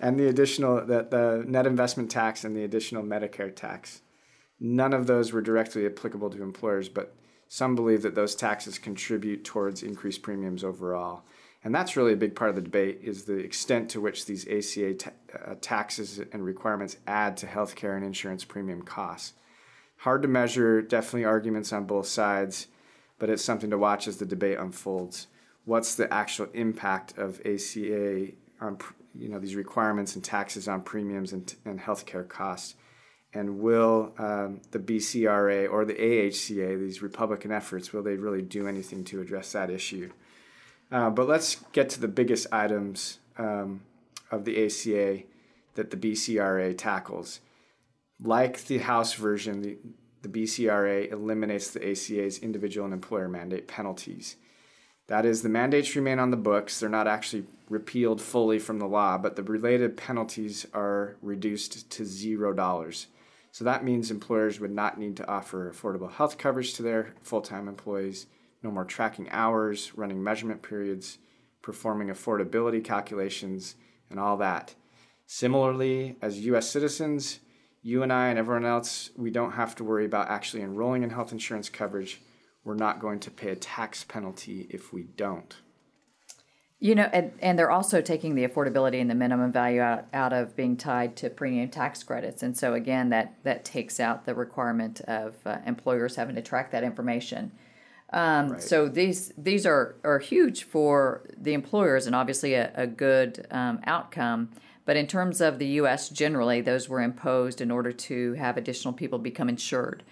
and 0.04 0.20
the 0.20 0.28
additional 0.28 0.84
the, 0.84 1.06
the 1.10 1.44
net 1.48 1.66
investment 1.66 2.10
tax 2.10 2.44
and 2.44 2.54
the 2.54 2.62
additional 2.62 3.02
Medicare 3.02 3.54
tax. 3.56 4.02
None 4.60 4.92
of 4.92 5.06
those 5.06 5.32
were 5.32 5.40
directly 5.40 5.86
applicable 5.86 6.28
to 6.30 6.42
employers, 6.42 6.90
but 6.90 7.14
some 7.48 7.74
believe 7.74 8.02
that 8.02 8.14
those 8.14 8.34
taxes 8.34 8.78
contribute 8.78 9.44
towards 9.44 9.82
increased 9.82 10.20
premiums 10.22 10.62
overall. 10.62 11.22
And 11.64 11.74
that's 11.74 11.96
really 11.96 12.12
a 12.12 12.18
big 12.18 12.36
part 12.36 12.50
of 12.50 12.56
the 12.56 12.60
debate 12.60 13.00
is 13.02 13.24
the 13.24 13.38
extent 13.38 13.88
to 13.90 14.00
which 14.00 14.26
these 14.26 14.46
ACA 14.46 14.94
ta- 14.94 15.10
uh, 15.42 15.54
taxes 15.62 16.20
and 16.32 16.44
requirements 16.44 16.98
add 17.06 17.38
to 17.38 17.46
healthcare 17.46 17.96
and 17.96 18.04
insurance 18.04 18.44
premium 18.44 18.82
costs. 18.82 19.32
Hard 19.96 20.20
to 20.20 20.28
measure, 20.28 20.82
definitely 20.82 21.24
arguments 21.24 21.72
on 21.72 21.86
both 21.86 22.06
sides, 22.06 22.66
but 23.18 23.30
it's 23.30 23.42
something 23.42 23.70
to 23.70 23.78
watch 23.78 24.06
as 24.06 24.18
the 24.18 24.26
debate 24.26 24.58
unfolds. 24.58 25.28
What's 25.64 25.94
the 25.94 26.12
actual 26.12 26.48
impact 26.52 27.16
of 27.16 27.40
ACA 27.46 28.32
on 28.60 28.76
you 29.14 29.28
know 29.28 29.38
these 29.38 29.54
requirements 29.54 30.14
and 30.14 30.24
taxes 30.24 30.68
on 30.68 30.82
premiums 30.82 31.32
and, 31.32 31.54
and 31.64 31.80
healthcare 31.80 32.28
costs? 32.28 32.74
And 33.32 33.58
will 33.58 34.12
um, 34.16 34.60
the 34.70 34.78
BCRA 34.78 35.68
or 35.68 35.84
the 35.84 35.94
AHCA, 35.94 36.78
these 36.78 37.02
Republican 37.02 37.50
efforts, 37.50 37.92
will 37.92 38.04
they 38.04 38.14
really 38.14 38.42
do 38.42 38.68
anything 38.68 39.02
to 39.04 39.20
address 39.20 39.50
that 39.52 39.70
issue? 39.70 40.12
Uh, 40.92 41.10
but 41.10 41.26
let's 41.26 41.56
get 41.72 41.88
to 41.90 42.00
the 42.00 42.06
biggest 42.06 42.46
items 42.52 43.18
um, 43.36 43.80
of 44.30 44.44
the 44.44 44.64
ACA 44.64 45.24
that 45.74 45.90
the 45.90 45.96
BCRA 45.96 46.76
tackles. 46.78 47.40
Like 48.22 48.64
the 48.66 48.78
House 48.78 49.14
version, 49.14 49.62
the, 49.62 49.78
the 50.22 50.28
BCRA 50.28 51.10
eliminates 51.10 51.70
the 51.70 51.80
ACA's 51.80 52.38
individual 52.38 52.84
and 52.84 52.94
employer 52.94 53.28
mandate 53.28 53.66
penalties. 53.66 54.36
That 55.08 55.26
is, 55.26 55.42
the 55.42 55.48
mandates 55.48 55.96
remain 55.96 56.18
on 56.18 56.30
the 56.30 56.36
books. 56.36 56.80
They're 56.80 56.88
not 56.88 57.08
actually 57.08 57.44
repealed 57.68 58.20
fully 58.20 58.58
from 58.58 58.78
the 58.78 58.86
law, 58.86 59.18
but 59.18 59.36
the 59.36 59.42
related 59.42 59.96
penalties 59.96 60.66
are 60.74 61.16
reduced 61.22 61.90
to 61.90 62.04
zero 62.04 62.52
dollars. 62.52 63.06
So 63.52 63.64
that 63.64 63.84
means 63.84 64.10
employers 64.10 64.58
would 64.58 64.72
not 64.72 64.98
need 64.98 65.16
to 65.18 65.28
offer 65.28 65.70
affordable 65.70 66.10
health 66.10 66.38
coverage 66.38 66.74
to 66.74 66.82
their 66.82 67.14
full 67.22 67.40
time 67.40 67.68
employees, 67.68 68.26
no 68.62 68.70
more 68.70 68.84
tracking 68.84 69.30
hours, 69.30 69.92
running 69.96 70.22
measurement 70.22 70.62
periods, 70.62 71.18
performing 71.62 72.08
affordability 72.08 72.84
calculations, 72.84 73.76
and 74.10 74.18
all 74.18 74.36
that. 74.38 74.74
Similarly, 75.26 76.16
as 76.20 76.44
US 76.46 76.68
citizens, 76.68 77.40
you 77.80 78.02
and 78.02 78.12
I 78.12 78.28
and 78.28 78.38
everyone 78.38 78.64
else, 78.64 79.10
we 79.16 79.30
don't 79.30 79.52
have 79.52 79.74
to 79.76 79.84
worry 79.84 80.04
about 80.04 80.28
actually 80.28 80.62
enrolling 80.62 81.02
in 81.02 81.10
health 81.10 81.32
insurance 81.32 81.68
coverage. 81.68 82.20
We're 82.64 82.74
not 82.74 82.98
going 82.98 83.20
to 83.20 83.30
pay 83.30 83.50
a 83.50 83.56
tax 83.56 84.04
penalty 84.04 84.66
if 84.70 84.92
we 84.92 85.04
don't. 85.04 85.54
You 86.84 86.94
know, 86.94 87.08
and, 87.14 87.32
and 87.40 87.58
they're 87.58 87.70
also 87.70 88.02
taking 88.02 88.34
the 88.34 88.46
affordability 88.46 89.00
and 89.00 89.08
the 89.08 89.14
minimum 89.14 89.50
value 89.50 89.80
out, 89.80 90.04
out 90.12 90.34
of 90.34 90.54
being 90.54 90.76
tied 90.76 91.16
to 91.16 91.30
premium 91.30 91.70
tax 91.70 92.02
credits. 92.02 92.42
And 92.42 92.54
so, 92.54 92.74
again, 92.74 93.08
that, 93.08 93.32
that 93.42 93.64
takes 93.64 93.98
out 93.98 94.26
the 94.26 94.34
requirement 94.34 95.00
of 95.08 95.34
uh, 95.46 95.60
employers 95.64 96.16
having 96.16 96.34
to 96.34 96.42
track 96.42 96.72
that 96.72 96.84
information. 96.84 97.52
Um, 98.12 98.50
right. 98.50 98.62
So 98.62 98.86
these 98.86 99.32
these 99.38 99.64
are, 99.64 99.96
are 100.04 100.18
huge 100.18 100.64
for 100.64 101.22
the 101.38 101.54
employers 101.54 102.06
and 102.06 102.14
obviously 102.14 102.52
a, 102.52 102.70
a 102.74 102.86
good 102.86 103.46
um, 103.50 103.80
outcome. 103.84 104.50
But 104.84 104.98
in 104.98 105.06
terms 105.06 105.40
of 105.40 105.58
the 105.58 105.66
U.S. 105.80 106.10
generally, 106.10 106.60
those 106.60 106.86
were 106.86 107.00
imposed 107.00 107.62
in 107.62 107.70
order 107.70 107.92
to 107.92 108.34
have 108.34 108.58
additional 108.58 108.92
people 108.92 109.18
become 109.18 109.48
insured. 109.48 110.02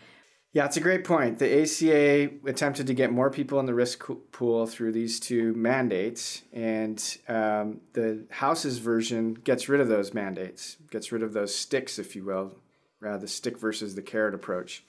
Yeah, 0.55 0.67
it's 0.67 0.77
a 0.77 0.81
great 0.81 1.05
point. 1.05 1.39
The 1.39 1.63
ACA 1.63 2.31
attempted 2.47 2.87
to 2.87 2.95
get 2.95 3.11
more 3.11 3.31
people 3.31 3.59
in 3.59 3.65
the 3.65 3.73
risk 3.73 4.05
pool 4.33 4.67
through 4.67 4.93
these 4.93 5.19
two 5.19 5.55
mandates, 5.55 6.43
and 6.53 6.99
um, 7.27 7.81
the 7.95 8.27
House's 8.31 8.77
version 8.77 9.33
gets 9.33 9.71
rid 9.71 9.81
of 9.81 9.89
those 9.89 10.13
mandates, 10.13 10.77
gets 10.91 11.11
rid 11.11 11.23
of 11.23 11.33
those 11.33 11.55
sticks, 11.55 11.99
if 11.99 12.15
you 12.15 12.25
will, 12.25 12.55
rather 13.01 13.19
the 13.19 13.29
stick 13.29 13.59
versus 13.59 13.95
the 13.95 14.03
carrot 14.03 14.35
approach. 14.35 14.85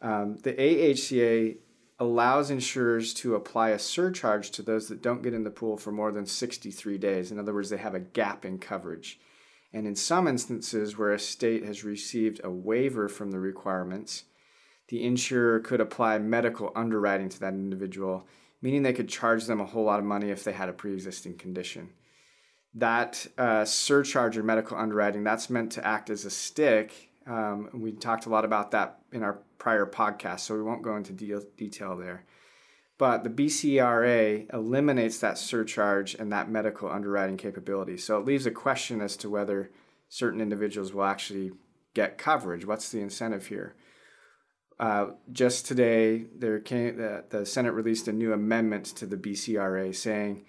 Um, 0.00 0.38
the 0.38 0.54
AHCA 0.54 1.58
allows 1.98 2.50
insurers 2.50 3.12
to 3.14 3.34
apply 3.34 3.70
a 3.70 3.78
surcharge 3.78 4.50
to 4.52 4.62
those 4.62 4.88
that 4.88 5.02
don't 5.02 5.22
get 5.22 5.34
in 5.34 5.44
the 5.44 5.50
pool 5.50 5.76
for 5.76 5.92
more 5.92 6.12
than 6.12 6.24
63 6.24 6.96
days. 6.96 7.30
In 7.30 7.38
other 7.38 7.52
words, 7.52 7.68
they 7.68 7.76
have 7.76 7.94
a 7.94 8.00
gap 8.00 8.46
in 8.46 8.58
coverage. 8.58 9.20
And 9.70 9.86
in 9.86 9.96
some 9.96 10.26
instances 10.26 10.96
where 10.96 11.12
a 11.12 11.18
state 11.18 11.64
has 11.64 11.84
received 11.84 12.40
a 12.42 12.50
waiver 12.50 13.08
from 13.08 13.32
the 13.32 13.38
requirements, 13.38 14.24
the 14.88 15.04
insurer 15.04 15.60
could 15.60 15.80
apply 15.80 16.18
medical 16.18 16.72
underwriting 16.76 17.28
to 17.30 17.40
that 17.40 17.54
individual, 17.54 18.26
meaning 18.60 18.82
they 18.82 18.92
could 18.92 19.08
charge 19.08 19.46
them 19.46 19.60
a 19.60 19.66
whole 19.66 19.84
lot 19.84 19.98
of 19.98 20.04
money 20.04 20.30
if 20.30 20.44
they 20.44 20.52
had 20.52 20.68
a 20.68 20.72
pre 20.72 20.92
existing 20.92 21.36
condition. 21.36 21.90
That 22.74 23.26
uh, 23.38 23.64
surcharge 23.64 24.36
or 24.36 24.42
medical 24.42 24.76
underwriting, 24.76 25.24
that's 25.24 25.48
meant 25.48 25.72
to 25.72 25.86
act 25.86 26.10
as 26.10 26.24
a 26.24 26.30
stick. 26.30 27.10
Um, 27.26 27.70
we 27.72 27.92
talked 27.92 28.26
a 28.26 28.30
lot 28.30 28.44
about 28.44 28.72
that 28.72 28.98
in 29.12 29.22
our 29.22 29.38
prior 29.58 29.86
podcast, 29.86 30.40
so 30.40 30.54
we 30.54 30.62
won't 30.62 30.82
go 30.82 30.96
into 30.96 31.12
de- 31.12 31.46
detail 31.56 31.96
there. 31.96 32.26
But 32.98 33.24
the 33.24 33.30
BCRA 33.30 34.52
eliminates 34.52 35.18
that 35.18 35.38
surcharge 35.38 36.14
and 36.14 36.30
that 36.32 36.50
medical 36.50 36.90
underwriting 36.90 37.36
capability. 37.36 37.96
So 37.96 38.18
it 38.18 38.26
leaves 38.26 38.46
a 38.46 38.50
question 38.50 39.00
as 39.00 39.16
to 39.18 39.30
whether 39.30 39.70
certain 40.08 40.40
individuals 40.40 40.92
will 40.92 41.04
actually 41.04 41.52
get 41.94 42.18
coverage. 42.18 42.66
What's 42.66 42.90
the 42.90 43.00
incentive 43.00 43.46
here? 43.46 43.74
Uh, 44.78 45.10
just 45.30 45.66
today, 45.66 46.24
there 46.36 46.58
came 46.58 46.96
the, 46.96 47.24
the 47.30 47.46
Senate 47.46 47.72
released 47.72 48.08
a 48.08 48.12
new 48.12 48.32
amendment 48.32 48.86
to 48.86 49.06
the 49.06 49.16
BCRA 49.16 49.94
saying 49.94 50.44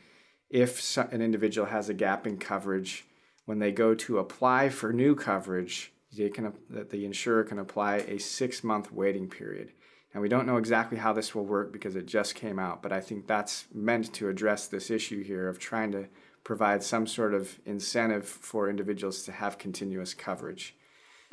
if 0.50 0.98
an 0.98 1.22
individual 1.22 1.68
has 1.68 1.90
a 1.90 1.94
gap 1.94 2.26
in 2.26 2.38
coverage, 2.38 3.06
when 3.46 3.60
they 3.60 3.72
go 3.72 3.94
to 3.94 4.18
apply 4.18 4.70
for 4.70 4.92
new 4.92 5.16
coverage, 5.16 5.92
they 6.16 6.30
can 6.30 6.54
that 6.70 6.90
the 6.90 7.06
insurer 7.06 7.44
can 7.44 7.60
apply 7.60 7.98
a 7.98 8.18
six 8.18 8.64
month 8.64 8.92
waiting 8.92 9.30
period. 9.30 9.72
And 10.14 10.22
we 10.22 10.30
don't 10.30 10.48
know 10.48 10.58
exactly 10.58 10.98
how 10.98 11.12
this 11.12 11.36
will 11.36 11.46
work 11.46 11.74
because 11.74 11.96
it 11.98 12.06
just 12.06 12.36
came 12.36 12.58
out, 12.58 12.82
but 12.82 12.94
I 12.94 13.02
think 13.02 13.28
that's 13.28 13.66
meant 13.74 14.14
to 14.14 14.30
address 14.30 14.66
this 14.66 14.90
issue 14.90 15.22
here 15.24 15.50
of 15.50 15.60
trying 15.60 15.92
to 15.92 16.08
provide 16.46 16.84
some 16.84 17.06
sort 17.06 17.34
of 17.34 17.60
incentive 17.66 18.26
for 18.26 18.70
individuals 18.70 19.24
to 19.24 19.34
have 19.34 19.58
continuous 19.58 20.14
coverage. 20.14 20.74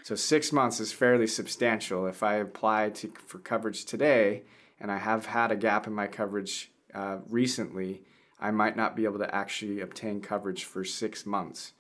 So 0.03 0.15
six 0.15 0.53
months 0.53 0.81
is 0.81 0.93
fairly 0.93 1.27
substantial. 1.27 2.07
If 2.07 2.23
I 2.23 2.35
apply 2.35 2.91
to, 2.91 3.13
for 3.27 3.39
coverage 3.39 3.85
today 3.85 4.43
and 4.81 4.91
I 4.91 4.99
have 4.99 5.27
had 5.27 5.53
a 5.53 5.57
gap 5.57 5.87
in 5.87 5.93
my 5.93 6.09
coverage 6.09 6.73
uh, 6.93 7.19
recently, 7.29 8.03
I 8.41 8.51
might 8.51 8.77
not 8.77 8.97
be 8.97 9.05
able 9.05 9.21
to 9.21 9.35
actually 9.35 9.81
obtain 9.81 10.21
coverage 10.21 10.65
for 10.65 10.85
six 10.85 11.25
months. 11.25 11.73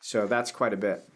So 0.00 0.26
that's 0.26 0.52
quite 0.52 0.72
a 0.72 0.76
bit. 0.76 1.08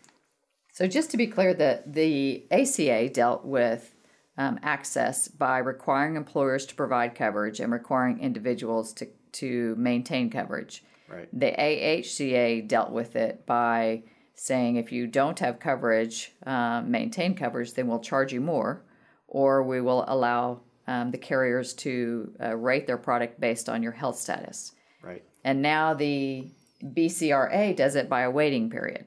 So 0.72 0.88
just 0.88 1.10
to 1.12 1.16
be 1.16 1.26
clear, 1.26 1.54
the 1.54 1.82
the 1.86 2.46
ACA 2.50 3.10
dealt 3.10 3.44
with 3.44 3.94
um, 4.36 4.58
access 4.62 5.28
by 5.28 5.58
requiring 5.58 6.16
employers 6.16 6.66
to 6.66 6.74
provide 6.74 7.14
coverage 7.14 7.60
and 7.60 7.70
requiring 7.70 8.18
individuals 8.18 8.92
to 8.94 9.06
to 9.32 9.76
maintain 9.76 10.30
coverage. 10.30 10.82
Right. 11.08 11.28
The 11.32 11.52
AHCA 11.52 12.66
dealt 12.66 12.90
with 12.90 13.16
it 13.16 13.46
by 13.46 14.02
saying 14.34 14.76
if 14.76 14.92
you 14.92 15.06
don't 15.06 15.38
have 15.38 15.60
coverage, 15.60 16.32
uh, 16.46 16.82
maintain 16.82 17.34
coverage, 17.34 17.74
then 17.74 17.86
we'll 17.86 18.00
charge 18.00 18.32
you 18.32 18.40
more, 18.40 18.84
or 19.28 19.62
we 19.62 19.80
will 19.80 20.04
allow 20.08 20.60
um, 20.86 21.10
the 21.10 21.18
carriers 21.18 21.74
to 21.74 22.32
uh, 22.40 22.56
rate 22.56 22.86
their 22.86 22.98
product 22.98 23.40
based 23.40 23.68
on 23.68 23.82
your 23.82 23.92
health 23.92 24.18
status. 24.18 24.72
Right. 25.02 25.22
And 25.44 25.62
now 25.62 25.94
the 25.94 26.48
BCRA 26.82 27.76
does 27.76 27.94
it 27.94 28.08
by 28.08 28.22
a 28.22 28.30
waiting 28.30 28.70
period. 28.70 29.06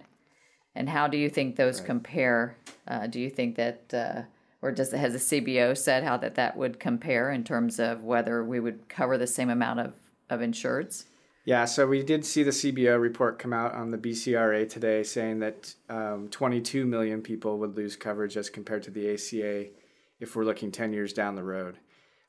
And 0.73 0.89
how 0.89 1.07
do 1.07 1.17
you 1.17 1.29
think 1.29 1.55
those 1.55 1.79
right. 1.79 1.87
compare? 1.87 2.57
Uh, 2.87 3.07
do 3.07 3.19
you 3.19 3.29
think 3.29 3.55
that, 3.55 3.93
uh, 3.93 4.21
or 4.61 4.71
does 4.71 4.91
has 4.91 5.13
the 5.13 5.41
CBO 5.41 5.77
said 5.77 6.03
how 6.03 6.17
that 6.17 6.35
that 6.35 6.57
would 6.57 6.79
compare 6.79 7.31
in 7.31 7.43
terms 7.43 7.79
of 7.79 8.03
whether 8.03 8.43
we 8.43 8.59
would 8.59 8.89
cover 8.89 9.17
the 9.17 9.27
same 9.27 9.49
amount 9.49 9.79
of 9.79 9.93
of 10.29 10.39
insureds? 10.39 11.05
Yeah, 11.45 11.65
so 11.65 11.85
we 11.85 12.01
did 12.01 12.25
see 12.25 12.41
the 12.41 12.49
CBO 12.49 12.99
report 12.99 13.37
come 13.37 13.53
out 13.53 13.75
on 13.75 13.91
the 13.91 13.99
BCRA 13.99 14.67
today 14.67 15.03
saying 15.03 15.39
that 15.39 15.75
um, 15.89 16.27
22 16.29 16.85
million 16.85 17.21
people 17.21 17.59
would 17.59 17.77
lose 17.77 17.95
coverage 17.95 18.35
as 18.35 18.49
compared 18.49 18.81
to 18.83 18.91
the 18.91 19.13
ACA 19.13 19.67
if 20.19 20.35
we're 20.35 20.43
looking 20.43 20.71
10 20.71 20.91
years 20.91 21.13
down 21.13 21.35
the 21.35 21.43
road. 21.43 21.77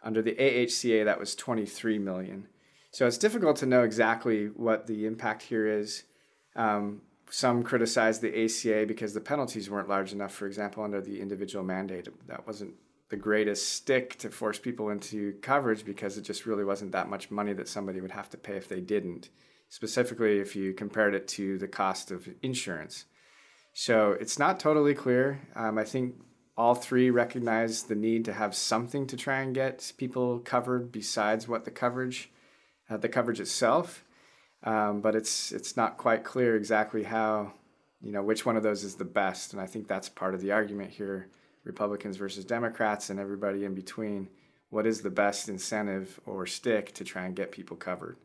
Under 0.02 0.20
the 0.20 0.34
AHCA, 0.34 1.06
that 1.06 1.18
was 1.18 1.34
23 1.34 1.98
million. 1.98 2.48
So 2.90 3.06
it's 3.06 3.16
difficult 3.16 3.56
to 3.56 3.66
know 3.66 3.84
exactly 3.84 4.46
what 4.48 4.86
the 4.86 5.06
impact 5.06 5.42
here 5.42 5.66
is. 5.66 6.04
Um, 6.54 7.00
some 7.30 7.62
criticize 7.62 8.20
the 8.20 8.44
ACA 8.44 8.84
because 8.86 9.14
the 9.14 9.20
penalties 9.20 9.70
weren't 9.70 9.88
large 9.88 10.12
enough, 10.12 10.32
for 10.32 10.46
example, 10.46 10.84
under 10.84 11.00
the 11.00 11.22
individual 11.22 11.64
mandate. 11.64 12.06
That 12.28 12.46
wasn't 12.46 12.74
the 13.08 13.16
greatest 13.16 13.72
stick 13.72 14.18
to 14.18 14.30
force 14.30 14.58
people 14.58 14.90
into 14.90 15.34
coverage 15.40 15.84
because 15.84 16.18
it 16.18 16.22
just 16.22 16.46
really 16.46 16.64
wasn't 16.64 16.92
that 16.92 17.08
much 17.08 17.30
money 17.30 17.52
that 17.52 17.68
somebody 17.68 18.00
would 18.00 18.10
have 18.10 18.28
to 18.30 18.36
pay 18.36 18.56
if 18.56 18.68
they 18.68 18.80
didn't, 18.80 19.30
specifically 19.68 20.38
if 20.38 20.56
you 20.56 20.72
compared 20.72 21.14
it 21.14 21.28
to 21.28 21.56
the 21.58 21.68
cost 21.68 22.10
of 22.10 22.28
insurance. 22.42 23.04
So 23.72 24.12
it's 24.12 24.38
not 24.38 24.58
totally 24.58 24.94
clear. 24.94 25.40
Um, 25.54 25.78
I 25.78 25.84
think 25.84 26.16
all 26.56 26.74
three 26.74 27.10
recognize 27.10 27.84
the 27.84 27.94
need 27.94 28.24
to 28.24 28.32
have 28.32 28.54
something 28.54 29.06
to 29.06 29.16
try 29.16 29.40
and 29.40 29.54
get 29.54 29.92
people 29.98 30.40
covered 30.40 30.90
besides 30.90 31.46
what 31.46 31.64
the 31.64 31.70
coverage, 31.70 32.30
uh, 32.90 32.96
the 32.96 33.08
coverage 33.08 33.40
itself. 33.40 34.04
Um, 34.64 35.00
but 35.00 35.14
it's 35.14 35.52
it's 35.52 35.76
not 35.76 35.98
quite 35.98 36.24
clear 36.24 36.56
exactly 36.56 37.02
how, 37.04 37.52
you 38.00 38.10
know, 38.10 38.22
which 38.22 38.46
one 38.46 38.56
of 38.56 38.62
those 38.62 38.82
is 38.82 38.96
the 38.96 39.04
best. 39.04 39.52
And 39.52 39.60
I 39.60 39.66
think 39.66 39.86
that's 39.86 40.08
part 40.08 40.34
of 40.34 40.40
the 40.40 40.52
argument 40.52 40.90
here 40.90 41.28
Republicans 41.66 42.16
versus 42.16 42.44
Democrats 42.44 43.10
and 43.10 43.20
everybody 43.20 43.64
in 43.64 43.74
between, 43.74 44.28
what 44.70 44.86
is 44.86 45.02
the 45.02 45.10
best 45.10 45.48
incentive 45.48 46.20
or 46.24 46.46
stick 46.46 46.94
to 46.94 47.04
try 47.04 47.26
and 47.26 47.36
get 47.36 47.52
people 47.52 47.76
covered? 47.76 48.16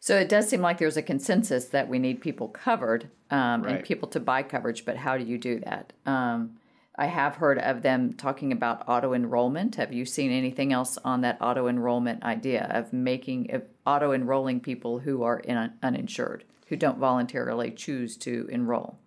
So 0.00 0.16
it 0.16 0.30
does 0.30 0.48
seem 0.48 0.62
like 0.62 0.78
there's 0.78 0.96
a 0.96 1.02
consensus 1.02 1.66
that 1.66 1.88
we 1.88 1.98
need 1.98 2.22
people 2.22 2.48
covered 2.48 3.10
um, 3.30 3.62
right. 3.62 3.76
and 3.76 3.84
people 3.84 4.08
to 4.08 4.20
buy 4.20 4.42
coverage, 4.42 4.86
but 4.86 4.96
how 4.96 5.18
do 5.18 5.24
you 5.24 5.36
do 5.36 5.60
that? 5.60 5.92
Um, 6.06 6.56
I 6.96 7.06
have 7.06 7.36
heard 7.36 7.58
of 7.58 7.82
them 7.82 8.14
talking 8.14 8.52
about 8.52 8.88
auto 8.88 9.12
enrollment. 9.12 9.76
Have 9.76 9.92
you 9.92 10.04
seen 10.04 10.32
anything 10.32 10.72
else 10.72 10.98
on 11.04 11.20
that 11.20 11.38
auto 11.40 11.68
enrollment 11.68 12.22
idea 12.22 12.66
of 12.70 12.92
making 12.92 13.54
of 13.54 13.62
auto 13.86 14.12
enrolling 14.12 14.60
people 14.60 14.98
who 15.00 15.22
are 15.22 15.40
in, 15.40 15.72
uninsured, 15.82 16.44
who 16.68 16.76
don't 16.76 16.98
voluntarily 16.98 17.70
choose 17.70 18.16
to 18.18 18.48
enroll? 18.50 18.98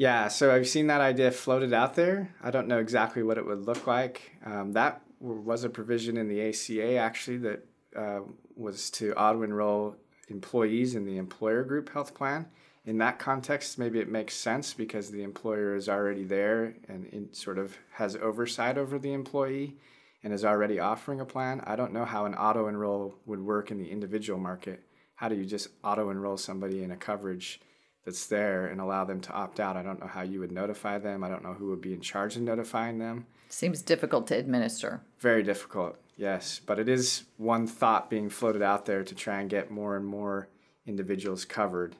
Yeah, 0.00 0.28
so 0.28 0.50
I've 0.50 0.66
seen 0.66 0.86
that 0.86 1.02
idea 1.02 1.30
floated 1.30 1.74
out 1.74 1.94
there. 1.94 2.34
I 2.42 2.50
don't 2.50 2.68
know 2.68 2.78
exactly 2.78 3.22
what 3.22 3.36
it 3.36 3.44
would 3.44 3.66
look 3.66 3.86
like. 3.86 4.34
Um, 4.46 4.72
that 4.72 5.02
was 5.20 5.62
a 5.62 5.68
provision 5.68 6.16
in 6.16 6.26
the 6.26 6.40
ACA 6.48 6.96
actually 6.96 7.36
that 7.36 7.66
uh, 7.94 8.20
was 8.56 8.88
to 8.92 9.12
auto 9.12 9.42
enroll 9.42 9.96
employees 10.28 10.94
in 10.94 11.04
the 11.04 11.18
employer 11.18 11.64
group 11.64 11.92
health 11.92 12.14
plan. 12.14 12.46
In 12.86 12.96
that 12.96 13.18
context, 13.18 13.78
maybe 13.78 13.98
it 13.98 14.08
makes 14.08 14.34
sense 14.34 14.72
because 14.72 15.10
the 15.10 15.22
employer 15.22 15.76
is 15.76 15.86
already 15.86 16.24
there 16.24 16.76
and 16.88 17.28
sort 17.32 17.58
of 17.58 17.76
has 17.90 18.16
oversight 18.16 18.78
over 18.78 18.98
the 18.98 19.12
employee 19.12 19.76
and 20.24 20.32
is 20.32 20.46
already 20.46 20.80
offering 20.80 21.20
a 21.20 21.26
plan. 21.26 21.60
I 21.66 21.76
don't 21.76 21.92
know 21.92 22.06
how 22.06 22.24
an 22.24 22.34
auto 22.34 22.68
enroll 22.68 23.16
would 23.26 23.40
work 23.40 23.70
in 23.70 23.76
the 23.76 23.90
individual 23.90 24.40
market. 24.40 24.82
How 25.16 25.28
do 25.28 25.34
you 25.34 25.44
just 25.44 25.68
auto 25.84 26.08
enroll 26.08 26.38
somebody 26.38 26.82
in 26.82 26.90
a 26.90 26.96
coverage? 26.96 27.60
That's 28.04 28.26
there 28.26 28.66
and 28.66 28.80
allow 28.80 29.04
them 29.04 29.20
to 29.20 29.32
opt 29.32 29.60
out. 29.60 29.76
I 29.76 29.82
don't 29.82 30.00
know 30.00 30.06
how 30.06 30.22
you 30.22 30.40
would 30.40 30.52
notify 30.52 30.98
them. 30.98 31.22
I 31.22 31.28
don't 31.28 31.42
know 31.42 31.54
who 31.54 31.68
would 31.70 31.80
be 31.80 31.92
in 31.92 32.00
charge 32.00 32.36
of 32.36 32.42
notifying 32.42 32.98
them. 32.98 33.26
Seems 33.48 33.82
difficult 33.82 34.26
to 34.28 34.36
administer. 34.36 35.02
Very 35.18 35.42
difficult. 35.42 35.96
Yes, 36.16 36.60
but 36.64 36.78
it 36.78 36.88
is 36.88 37.24
one 37.36 37.66
thought 37.66 38.10
being 38.10 38.28
floated 38.28 38.62
out 38.62 38.86
there 38.86 39.02
to 39.02 39.14
try 39.14 39.40
and 39.40 39.48
get 39.48 39.70
more 39.70 39.96
and 39.96 40.06
more 40.06 40.48
individuals 40.86 41.44
covered. 41.44 41.96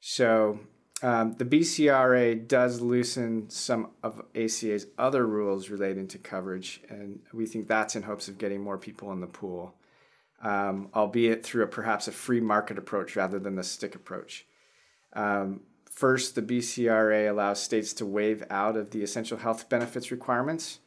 So 0.00 0.60
um, 1.02 1.34
the 1.34 1.44
BCRA 1.44 2.46
does 2.46 2.80
loosen 2.80 3.48
some 3.48 3.90
of 4.02 4.22
ACA's 4.34 4.86
other 4.98 5.26
rules 5.26 5.70
relating 5.70 6.08
to 6.08 6.18
coverage, 6.18 6.82
and 6.88 7.20
we 7.32 7.46
think 7.46 7.68
that's 7.68 7.96
in 7.96 8.02
hopes 8.02 8.28
of 8.28 8.38
getting 8.38 8.62
more 8.62 8.78
people 8.78 9.12
in 9.12 9.20
the 9.20 9.26
pool, 9.26 9.74
um, 10.42 10.88
albeit 10.94 11.44
through 11.44 11.64
a, 11.64 11.68
perhaps 11.68 12.08
a 12.08 12.12
free 12.12 12.40
market 12.40 12.78
approach 12.78 13.16
rather 13.16 13.38
than 13.38 13.56
the 13.56 13.64
stick 13.64 13.94
approach. 13.94 14.46
Um, 15.12 15.60
first, 15.90 16.34
the 16.34 16.42
BCRA 16.42 17.28
allows 17.28 17.62
states 17.62 17.92
to 17.94 18.06
waive 18.06 18.44
out 18.50 18.76
of 18.76 18.90
the 18.90 19.02
essential 19.02 19.38
health 19.38 19.68
benefits 19.68 20.10
requirements 20.10 20.80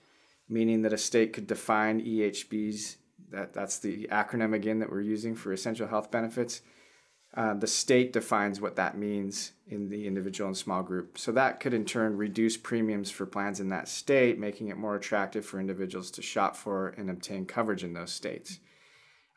meaning 0.50 0.82
that 0.84 0.94
a 0.94 0.98
state 0.98 1.34
could 1.34 1.48
define 1.48 2.02
EHBs, 2.02 2.98
that, 3.32 3.54
that's 3.54 3.80
the 3.80 4.08
acronym 4.12 4.54
again 4.54 4.80
that 4.80 4.92
we're 4.92 5.02
using 5.02 5.36
for 5.36 5.54
essential 5.54 5.88
health 5.88 6.12
benefits. 6.12 6.62
Uh, 7.36 7.56
the 7.56 7.68
state 7.68 8.14
defines 8.14 8.62
what 8.62 8.76
that 8.76 8.96
means 8.96 9.54
in 9.68 9.90
the 9.90 10.06
individual 10.06 10.48
and 10.48 10.56
small 10.58 10.84
group. 10.84 11.18
So 11.18 11.32
that 11.32 11.60
could 11.60 11.74
in 11.74 11.84
turn 11.84 12.16
reduce 12.16 12.58
premiums 12.58 13.10
for 13.10 13.26
plans 13.26 13.60
in 13.60 13.70
that 13.70 13.88
state, 13.88 14.38
making 14.38 14.68
it 14.68 14.78
more 14.78 14.96
attractive 14.96 15.44
for 15.44 15.60
individuals 15.60 16.12
to 16.12 16.22
shop 16.22 16.56
for 16.56 16.90
and 16.90 17.10
obtain 17.10 17.46
coverage 17.46 17.84
in 17.84 17.94
those 17.94 18.12
states. 18.12 18.60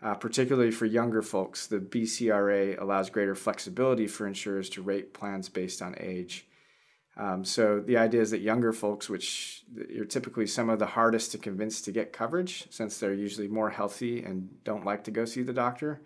Uh, 0.02 0.14
particularly 0.14 0.70
for 0.70 0.84
younger 0.84 1.22
folks, 1.22 1.66
the 1.66 1.78
BCRA 1.78 2.80
allows 2.80 3.08
greater 3.08 3.34
flexibility 3.34 4.06
for 4.06 4.26
insurers 4.26 4.68
to 4.68 4.82
rate 4.82 5.14
plans 5.14 5.48
based 5.48 5.80
on 5.80 5.94
age. 5.98 6.46
Um, 7.16 7.46
so 7.46 7.80
the 7.80 7.96
idea 7.96 8.20
is 8.20 8.30
that 8.32 8.40
younger 8.40 8.74
folks, 8.74 9.08
which 9.08 9.64
are 9.98 10.04
typically 10.04 10.46
some 10.46 10.68
of 10.68 10.78
the 10.78 10.86
hardest 10.86 11.32
to 11.32 11.38
convince 11.38 11.80
to 11.82 11.92
get 11.92 12.12
coverage, 12.12 12.66
since 12.70 12.98
they're 12.98 13.14
usually 13.14 13.48
more 13.48 13.70
healthy 13.70 14.22
and 14.22 14.62
don't 14.64 14.84
like 14.84 15.04
to 15.04 15.10
go 15.10 15.24
see 15.24 15.42
the 15.42 15.54
doctor, 15.54 16.02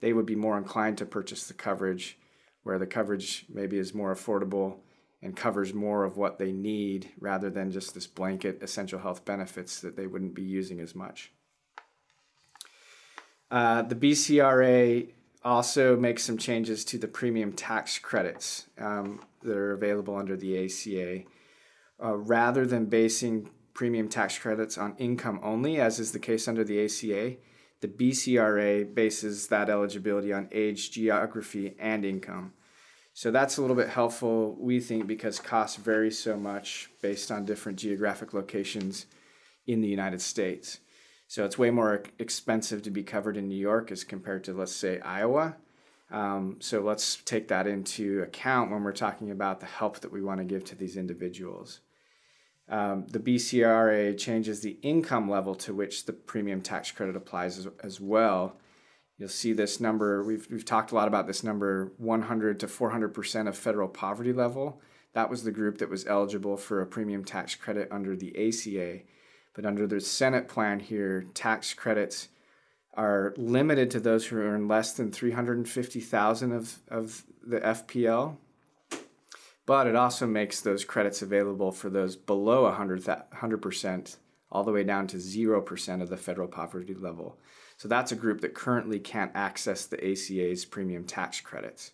they 0.00 0.14
would 0.14 0.26
be 0.26 0.34
more 0.34 0.56
inclined 0.56 0.96
to 0.98 1.06
purchase 1.06 1.46
the 1.46 1.54
coverage, 1.54 2.18
where 2.62 2.78
the 2.78 2.86
coverage 2.86 3.44
maybe 3.52 3.76
is 3.76 3.94
more 3.94 4.14
affordable 4.14 4.78
and 5.20 5.36
covers 5.36 5.74
more 5.74 6.04
of 6.04 6.16
what 6.16 6.38
they 6.38 6.52
need 6.52 7.10
rather 7.20 7.50
than 7.50 7.70
just 7.70 7.92
this 7.94 8.06
blanket 8.06 8.62
essential 8.62 8.98
health 8.98 9.26
benefits 9.26 9.80
that 9.80 9.96
they 9.96 10.06
wouldn't 10.06 10.34
be 10.34 10.42
using 10.42 10.80
as 10.80 10.94
much. 10.94 11.32
Uh, 13.50 13.82
the 13.82 13.94
BCRA 13.94 15.12
also 15.44 15.96
makes 15.96 16.24
some 16.24 16.36
changes 16.36 16.84
to 16.84 16.98
the 16.98 17.08
premium 17.08 17.52
tax 17.52 17.98
credits. 17.98 18.66
Um, 18.78 19.20
that 19.46 19.56
are 19.56 19.72
available 19.72 20.16
under 20.16 20.36
the 20.36 20.64
ACA, 20.64 21.24
uh, 22.02 22.16
rather 22.16 22.66
than 22.66 22.86
basing 22.86 23.48
premium 23.72 24.08
tax 24.08 24.38
credits 24.38 24.76
on 24.76 24.96
income 24.98 25.40
only, 25.42 25.80
as 25.80 25.98
is 25.98 26.12
the 26.12 26.18
case 26.18 26.46
under 26.48 26.64
the 26.64 26.84
ACA. 26.84 27.36
The 27.80 27.88
BCRA 27.88 28.94
bases 28.94 29.48
that 29.48 29.68
eligibility 29.68 30.32
on 30.32 30.48
age, 30.50 30.90
geography, 30.90 31.76
and 31.78 32.04
income. 32.04 32.54
So 33.12 33.30
that's 33.30 33.56
a 33.56 33.60
little 33.60 33.76
bit 33.76 33.88
helpful, 33.88 34.56
we 34.58 34.80
think, 34.80 35.06
because 35.06 35.38
costs 35.38 35.76
vary 35.76 36.10
so 36.10 36.36
much 36.36 36.90
based 37.00 37.30
on 37.30 37.44
different 37.44 37.78
geographic 37.78 38.34
locations 38.34 39.06
in 39.66 39.80
the 39.80 39.88
United 39.88 40.20
States. 40.20 40.80
So 41.28 41.44
it's 41.44 41.58
way 41.58 41.70
more 41.70 42.04
expensive 42.18 42.82
to 42.82 42.90
be 42.90 43.02
covered 43.02 43.36
in 43.36 43.48
New 43.48 43.58
York 43.58 43.90
as 43.90 44.04
compared 44.04 44.44
to, 44.44 44.52
let's 44.52 44.74
say, 44.74 45.00
Iowa. 45.00 45.56
Um, 46.10 46.56
so 46.60 46.80
let's 46.80 47.16
take 47.16 47.48
that 47.48 47.66
into 47.66 48.22
account 48.22 48.70
when 48.70 48.84
we're 48.84 48.92
talking 48.92 49.30
about 49.30 49.58
the 49.60 49.66
help 49.66 50.00
that 50.00 50.12
we 50.12 50.22
want 50.22 50.38
to 50.38 50.44
give 50.44 50.64
to 50.66 50.76
these 50.76 50.96
individuals. 50.96 51.80
Um, 52.68 53.06
the 53.08 53.18
BCRA 53.18 54.16
changes 54.18 54.60
the 54.60 54.78
income 54.82 55.28
level 55.28 55.54
to 55.56 55.74
which 55.74 56.04
the 56.06 56.12
premium 56.12 56.60
tax 56.60 56.90
credit 56.90 57.16
applies 57.16 57.58
as, 57.58 57.68
as 57.82 58.00
well. 58.00 58.56
You'll 59.18 59.28
see 59.28 59.52
this 59.52 59.80
number, 59.80 60.22
we've, 60.22 60.46
we've 60.50 60.64
talked 60.64 60.92
a 60.92 60.94
lot 60.94 61.08
about 61.08 61.26
this 61.26 61.42
number 61.42 61.92
100 61.96 62.60
to 62.60 62.66
400% 62.66 63.48
of 63.48 63.56
federal 63.56 63.88
poverty 63.88 64.32
level. 64.32 64.80
That 65.14 65.30
was 65.30 65.42
the 65.42 65.52
group 65.52 65.78
that 65.78 65.88
was 65.88 66.06
eligible 66.06 66.56
for 66.56 66.82
a 66.82 66.86
premium 66.86 67.24
tax 67.24 67.54
credit 67.54 67.88
under 67.90 68.14
the 68.14 68.36
ACA. 68.36 69.00
But 69.56 69.64
under 69.64 69.86
the 69.86 70.02
Senate 70.02 70.48
plan 70.48 70.80
here, 70.80 71.24
tax 71.32 71.72
credits 71.72 72.28
are 72.92 73.32
limited 73.38 73.90
to 73.90 74.00
those 74.00 74.26
who 74.26 74.36
earn 74.36 74.68
less 74.68 74.92
than 74.92 75.10
350,000 75.10 76.52
of, 76.52 76.78
of 76.88 77.24
the 77.42 77.60
FPL. 77.60 78.36
But 79.64 79.86
it 79.86 79.96
also 79.96 80.26
makes 80.26 80.60
those 80.60 80.84
credits 80.84 81.22
available 81.22 81.72
for 81.72 81.88
those 81.88 82.16
below 82.16 82.64
100, 82.64 83.02
100%, 83.04 84.16
all 84.52 84.62
the 84.62 84.72
way 84.72 84.84
down 84.84 85.06
to 85.08 85.16
0% 85.16 86.02
of 86.02 86.10
the 86.10 86.16
federal 86.18 86.48
poverty 86.48 86.94
level. 86.94 87.38
So 87.78 87.88
that's 87.88 88.12
a 88.12 88.16
group 88.16 88.42
that 88.42 88.54
currently 88.54 88.98
can't 88.98 89.32
access 89.34 89.86
the 89.86 89.96
ACA's 89.96 90.66
premium 90.66 91.04
tax 91.04 91.40
credits. 91.40 91.92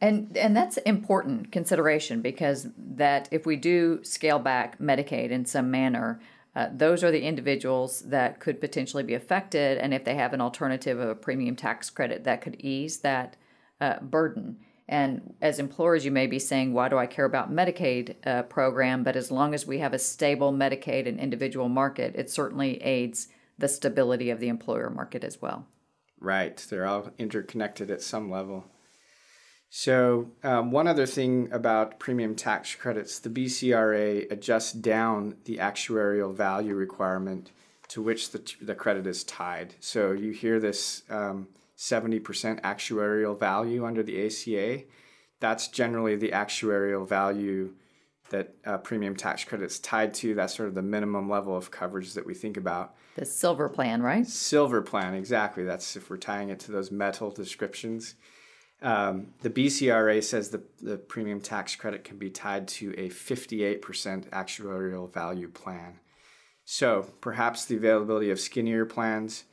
And 0.00 0.36
and 0.36 0.54
that's 0.54 0.76
important 0.78 1.50
consideration 1.50 2.20
because 2.20 2.66
that 2.76 3.28
if 3.30 3.46
we 3.46 3.56
do 3.56 4.00
scale 4.02 4.38
back 4.38 4.78
Medicaid 4.78 5.30
in 5.30 5.46
some 5.46 5.70
manner, 5.70 6.20
uh, 6.56 6.68
those 6.72 7.02
are 7.02 7.10
the 7.10 7.22
individuals 7.22 8.00
that 8.00 8.40
could 8.40 8.60
potentially 8.60 9.02
be 9.02 9.14
affected, 9.14 9.78
and 9.78 9.92
if 9.92 10.04
they 10.04 10.14
have 10.14 10.32
an 10.32 10.40
alternative 10.40 10.98
of 10.98 11.08
a 11.08 11.14
premium 11.14 11.56
tax 11.56 11.90
credit, 11.90 12.24
that 12.24 12.40
could 12.40 12.56
ease 12.60 12.98
that 12.98 13.36
uh, 13.80 13.98
burden. 14.00 14.58
And 14.86 15.34
as 15.40 15.58
employers, 15.58 16.04
you 16.04 16.10
may 16.10 16.26
be 16.26 16.38
saying, 16.38 16.72
"Why 16.72 16.88
do 16.88 16.98
I 16.98 17.06
care 17.06 17.24
about 17.24 17.50
Medicaid 17.50 18.16
uh, 18.26 18.42
program?" 18.42 19.02
But 19.02 19.16
as 19.16 19.30
long 19.30 19.54
as 19.54 19.66
we 19.66 19.78
have 19.78 19.94
a 19.94 19.98
stable 19.98 20.52
Medicaid 20.52 21.08
and 21.08 21.18
individual 21.18 21.68
market, 21.68 22.14
it 22.14 22.30
certainly 22.30 22.82
aids 22.82 23.28
the 23.58 23.68
stability 23.68 24.30
of 24.30 24.40
the 24.40 24.48
employer 24.48 24.90
market 24.90 25.24
as 25.24 25.40
well. 25.40 25.66
Right, 26.20 26.56
they're 26.70 26.86
all 26.86 27.10
interconnected 27.18 27.90
at 27.90 28.02
some 28.02 28.30
level. 28.30 28.66
So, 29.76 30.30
um, 30.44 30.70
one 30.70 30.86
other 30.86 31.04
thing 31.04 31.48
about 31.50 31.98
premium 31.98 32.36
tax 32.36 32.76
credits 32.76 33.18
the 33.18 33.28
BCRA 33.28 34.30
adjusts 34.30 34.70
down 34.70 35.34
the 35.46 35.56
actuarial 35.56 36.32
value 36.32 36.76
requirement 36.76 37.50
to 37.88 38.00
which 38.00 38.30
the, 38.30 38.40
the 38.62 38.76
credit 38.76 39.04
is 39.04 39.24
tied. 39.24 39.74
So, 39.80 40.12
you 40.12 40.30
hear 40.30 40.60
this 40.60 41.02
um, 41.10 41.48
70% 41.76 42.22
actuarial 42.60 43.36
value 43.36 43.84
under 43.84 44.04
the 44.04 44.24
ACA. 44.24 44.84
That's 45.40 45.66
generally 45.66 46.14
the 46.14 46.30
actuarial 46.30 47.04
value 47.04 47.74
that 48.30 48.54
uh, 48.64 48.78
premium 48.78 49.16
tax 49.16 49.42
credits 49.42 49.80
tied 49.80 50.14
to. 50.14 50.36
That's 50.36 50.54
sort 50.54 50.68
of 50.68 50.76
the 50.76 50.82
minimum 50.82 51.28
level 51.28 51.56
of 51.56 51.72
coverage 51.72 52.14
that 52.14 52.24
we 52.24 52.34
think 52.34 52.56
about. 52.56 52.94
The 53.16 53.24
silver 53.24 53.68
plan, 53.68 54.02
right? 54.02 54.24
Silver 54.24 54.82
plan, 54.82 55.14
exactly. 55.14 55.64
That's 55.64 55.96
if 55.96 56.10
we're 56.10 56.16
tying 56.16 56.50
it 56.50 56.60
to 56.60 56.70
those 56.70 56.92
metal 56.92 57.32
descriptions. 57.32 58.14
Um, 58.84 59.28
the 59.40 59.48
BCRA 59.48 60.22
says 60.22 60.50
the, 60.50 60.62
the 60.82 60.98
premium 60.98 61.40
tax 61.40 61.74
credit 61.74 62.04
can 62.04 62.18
be 62.18 62.28
tied 62.28 62.68
to 62.68 62.92
a 62.98 63.08
58% 63.08 63.80
actuarial 64.28 65.10
value 65.10 65.48
plan. 65.48 66.00
So 66.66 67.08
perhaps 67.22 67.64
the 67.64 67.76
availability 67.76 68.30
of 68.30 68.38
skinnier 68.38 68.84
plans, 68.84 69.44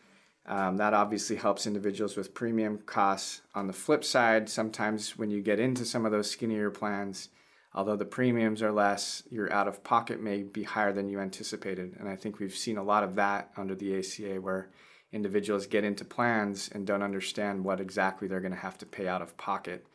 um, 0.46 0.76
that 0.78 0.94
obviously 0.94 1.38
helps 1.38 1.66
individuals 1.66 2.18
with 2.18 2.34
premium 2.34 2.80
costs. 2.80 3.42
On 3.56 3.68
the 3.68 3.74
flip 3.74 4.04
side, 4.04 4.50
sometimes 4.50 5.18
when 5.18 5.30
you 5.30 5.42
get 5.42 5.62
into 5.62 5.86
some 5.86 6.06
of 6.06 6.12
those 6.12 6.30
skinnier 6.30 6.70
plans, 6.70 7.30
although 7.74 7.96
the 7.96 8.04
premiums 8.04 8.62
are 8.62 8.74
less, 8.74 9.24
your 9.30 9.52
out 9.54 9.68
of 9.70 9.82
pocket 9.82 10.22
may 10.22 10.44
be 10.44 10.64
higher 10.64 10.92
than 10.92 11.08
you 11.08 11.22
anticipated. 11.22 11.96
And 11.98 12.10
I 12.10 12.18
think 12.18 12.40
we've 12.40 12.54
seen 12.54 12.78
a 12.78 12.84
lot 12.84 13.06
of 13.06 13.16
that 13.16 13.52
under 13.56 13.76
the 13.76 13.98
ACA 13.98 14.42
where 14.42 14.72
individuals 15.12 15.68
get 15.68 15.84
into 15.84 16.06
plans 16.06 16.70
and 16.74 16.88
don't 16.88 17.04
understand 17.04 17.64
what 17.64 17.82
exactly 17.82 18.28
they're 18.28 18.40
going 18.40 18.54
to 18.54 18.58
have 18.58 18.78
to 18.78 18.86
pay 18.86 19.08
out 19.08 19.22
of 19.22 19.38
pocket. 19.38 19.86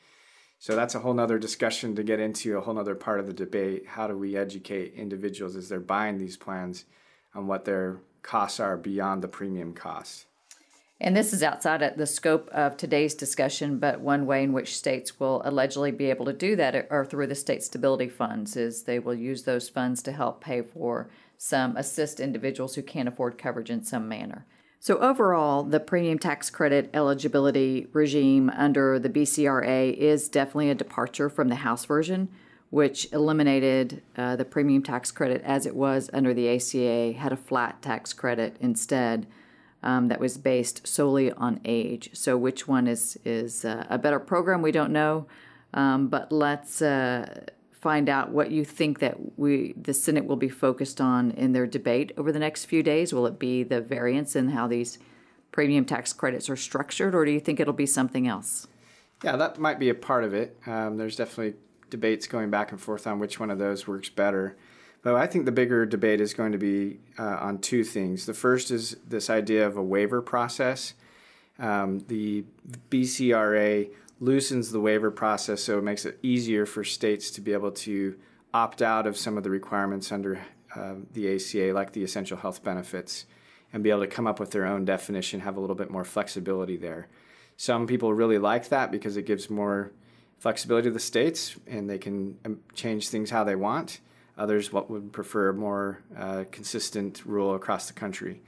So 0.58 0.74
that's 0.74 0.94
a 0.94 1.00
whole 1.00 1.14
nother 1.14 1.38
discussion 1.38 1.94
to 1.96 2.02
get 2.02 2.20
into, 2.20 2.56
a 2.56 2.60
whole 2.60 2.74
nother 2.74 2.94
part 2.94 3.20
of 3.20 3.26
the 3.26 3.32
debate. 3.32 3.86
How 3.86 4.06
do 4.06 4.16
we 4.16 4.36
educate 4.36 4.94
individuals 4.94 5.56
as 5.56 5.68
they're 5.68 5.80
buying 5.80 6.18
these 6.18 6.36
plans 6.36 6.84
on 7.34 7.46
what 7.46 7.64
their 7.64 7.98
costs 8.22 8.58
are 8.58 8.76
beyond 8.76 9.22
the 9.22 9.28
premium 9.28 9.74
costs? 9.74 10.26
And 10.98 11.14
this 11.14 11.34
is 11.34 11.42
outside 11.42 11.82
of 11.82 11.98
the 11.98 12.06
scope 12.06 12.48
of 12.48 12.78
today's 12.78 13.14
discussion, 13.14 13.78
but 13.78 14.00
one 14.00 14.24
way 14.24 14.42
in 14.42 14.54
which 14.54 14.74
states 14.74 15.20
will 15.20 15.42
allegedly 15.44 15.90
be 15.90 16.08
able 16.08 16.24
to 16.24 16.32
do 16.32 16.56
that 16.56 16.86
are 16.90 17.04
through 17.04 17.26
the 17.26 17.34
state 17.34 17.62
stability 17.62 18.08
funds, 18.08 18.56
is 18.56 18.84
they 18.84 18.98
will 18.98 19.14
use 19.14 19.42
those 19.42 19.68
funds 19.68 20.02
to 20.04 20.12
help 20.12 20.40
pay 20.40 20.62
for 20.62 21.10
some 21.36 21.76
assist 21.76 22.18
individuals 22.18 22.76
who 22.76 22.82
can't 22.82 23.08
afford 23.08 23.36
coverage 23.36 23.68
in 23.68 23.84
some 23.84 24.08
manner. 24.08 24.46
So, 24.78 24.98
overall, 24.98 25.62
the 25.62 25.80
premium 25.80 26.18
tax 26.18 26.50
credit 26.50 26.90
eligibility 26.94 27.88
regime 27.92 28.50
under 28.50 28.98
the 28.98 29.08
BCRA 29.08 29.94
is 29.94 30.28
definitely 30.28 30.70
a 30.70 30.74
departure 30.74 31.28
from 31.28 31.48
the 31.48 31.56
House 31.56 31.84
version, 31.84 32.28
which 32.70 33.10
eliminated 33.12 34.02
uh, 34.16 34.36
the 34.36 34.44
premium 34.44 34.82
tax 34.82 35.10
credit 35.10 35.42
as 35.44 35.66
it 35.66 35.74
was 35.74 36.10
under 36.12 36.34
the 36.34 36.48
ACA, 36.48 37.18
had 37.18 37.32
a 37.32 37.36
flat 37.36 37.82
tax 37.82 38.12
credit 38.12 38.56
instead. 38.60 39.26
Um, 39.82 40.08
that 40.08 40.18
was 40.18 40.36
based 40.36 40.86
solely 40.86 41.30
on 41.32 41.60
age. 41.64 42.10
So, 42.12 42.36
which 42.36 42.66
one 42.66 42.86
is 42.88 43.18
is 43.24 43.64
uh, 43.64 43.86
a 43.88 43.98
better 43.98 44.18
program? 44.18 44.62
We 44.62 44.72
don't 44.72 44.90
know, 44.92 45.26
um, 45.74 46.08
but 46.08 46.32
let's 46.32 46.82
uh, 46.82 47.44
find 47.86 48.08
out 48.08 48.30
what 48.30 48.50
you 48.50 48.64
think 48.64 48.98
that 48.98 49.16
we 49.38 49.72
the 49.80 49.94
Senate 49.94 50.26
will 50.26 50.34
be 50.34 50.48
focused 50.48 51.00
on 51.00 51.30
in 51.30 51.52
their 51.52 51.68
debate 51.68 52.10
over 52.16 52.32
the 52.32 52.38
next 52.40 52.64
few 52.64 52.82
days. 52.82 53.14
Will 53.14 53.28
it 53.28 53.38
be 53.38 53.62
the 53.62 53.80
variance 53.80 54.34
in 54.34 54.48
how 54.48 54.66
these 54.66 54.98
premium 55.52 55.84
tax 55.84 56.12
credits 56.12 56.50
are 56.50 56.56
structured, 56.56 57.14
or 57.14 57.24
do 57.24 57.30
you 57.30 57.38
think 57.38 57.60
it'll 57.60 57.72
be 57.72 57.86
something 57.86 58.26
else? 58.26 58.66
Yeah, 59.22 59.36
that 59.36 59.60
might 59.60 59.78
be 59.78 59.88
a 59.88 59.94
part 59.94 60.24
of 60.24 60.34
it. 60.34 60.58
Um, 60.66 60.96
there's 60.96 61.14
definitely 61.14 61.54
debates 61.88 62.26
going 62.26 62.50
back 62.50 62.72
and 62.72 62.80
forth 62.80 63.06
on 63.06 63.20
which 63.20 63.38
one 63.38 63.52
of 63.52 63.60
those 63.60 63.86
works 63.86 64.08
better. 64.08 64.56
But 65.02 65.14
I 65.14 65.28
think 65.28 65.44
the 65.44 65.52
bigger 65.52 65.86
debate 65.86 66.20
is 66.20 66.34
going 66.34 66.50
to 66.50 66.58
be 66.58 66.98
uh, 67.16 67.36
on 67.40 67.58
two 67.58 67.84
things. 67.84 68.26
The 68.26 68.34
first 68.34 68.72
is 68.72 68.96
this 69.08 69.30
idea 69.30 69.64
of 69.64 69.76
a 69.76 69.82
waiver 69.82 70.20
process. 70.20 70.94
Um, 71.60 72.00
the 72.08 72.46
BCRA 72.90 73.90
loosens 74.18 74.70
the 74.70 74.80
waiver 74.80 75.10
process 75.10 75.62
so 75.62 75.78
it 75.78 75.84
makes 75.84 76.04
it 76.04 76.18
easier 76.22 76.64
for 76.64 76.82
states 76.84 77.30
to 77.30 77.40
be 77.40 77.52
able 77.52 77.70
to 77.70 78.16
opt 78.54 78.80
out 78.80 79.06
of 79.06 79.16
some 79.16 79.36
of 79.36 79.44
the 79.44 79.50
requirements 79.50 80.10
under 80.10 80.40
uh, 80.74 80.94
the 81.12 81.34
ACA, 81.34 81.72
like 81.72 81.92
the 81.92 82.02
essential 82.02 82.36
health 82.36 82.62
benefits, 82.62 83.26
and 83.72 83.82
be 83.82 83.90
able 83.90 84.00
to 84.00 84.06
come 84.06 84.26
up 84.26 84.40
with 84.40 84.50
their 84.50 84.66
own 84.66 84.84
definition, 84.84 85.40
have 85.40 85.56
a 85.56 85.60
little 85.60 85.76
bit 85.76 85.90
more 85.90 86.04
flexibility 86.04 86.76
there. 86.76 87.08
Some 87.56 87.86
people 87.86 88.12
really 88.12 88.38
like 88.38 88.68
that 88.68 88.90
because 88.90 89.16
it 89.16 89.26
gives 89.26 89.50
more 89.50 89.92
flexibility 90.38 90.88
to 90.88 90.92
the 90.92 91.00
states 91.00 91.56
and 91.66 91.88
they 91.88 91.98
can 91.98 92.38
um, 92.44 92.60
change 92.74 93.08
things 93.08 93.30
how 93.30 93.44
they 93.44 93.56
want. 93.56 94.00
Others 94.38 94.72
what 94.72 94.90
would 94.90 95.12
prefer 95.12 95.48
a 95.48 95.54
more 95.54 96.02
uh, 96.16 96.44
consistent 96.50 97.24
rule 97.24 97.54
across 97.54 97.86
the 97.86 97.94
country. 97.94 98.42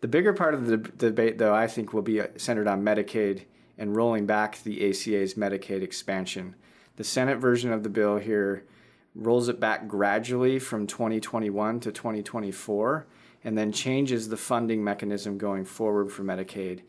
The 0.00 0.08
bigger 0.08 0.32
part 0.32 0.54
of 0.54 0.66
the 0.66 0.78
debate, 0.78 1.36
though, 1.36 1.54
I 1.54 1.66
think 1.66 1.92
will 1.92 2.00
be 2.00 2.22
uh, 2.22 2.28
centered 2.36 2.68
on 2.68 2.82
Medicaid 2.82 3.44
and 3.80 3.96
rolling 3.96 4.26
back 4.26 4.62
the 4.62 4.88
ACA's 4.88 5.34
Medicaid 5.34 5.82
expansion. 5.82 6.54
The 6.96 7.02
Senate 7.02 7.38
version 7.38 7.72
of 7.72 7.82
the 7.82 7.88
bill 7.88 8.18
here 8.18 8.66
rolls 9.14 9.48
it 9.48 9.58
back 9.58 9.88
gradually 9.88 10.58
from 10.58 10.86
2021 10.86 11.80
to 11.80 11.90
2024 11.90 13.06
and 13.42 13.56
then 13.56 13.72
changes 13.72 14.28
the 14.28 14.36
funding 14.36 14.84
mechanism 14.84 15.38
going 15.38 15.64
forward 15.64 16.12
for 16.12 16.22
Medicaid 16.22 16.82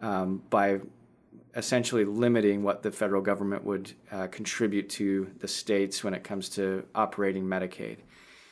um, 0.00 0.42
by 0.48 0.80
essentially 1.54 2.06
limiting 2.06 2.62
what 2.62 2.82
the 2.82 2.90
federal 2.90 3.20
government 3.20 3.62
would 3.62 3.92
uh, 4.10 4.26
contribute 4.28 4.88
to 4.88 5.30
the 5.40 5.48
states 5.48 6.02
when 6.02 6.14
it 6.14 6.24
comes 6.24 6.48
to 6.48 6.84
operating 6.94 7.44
Medicaid. 7.44 7.98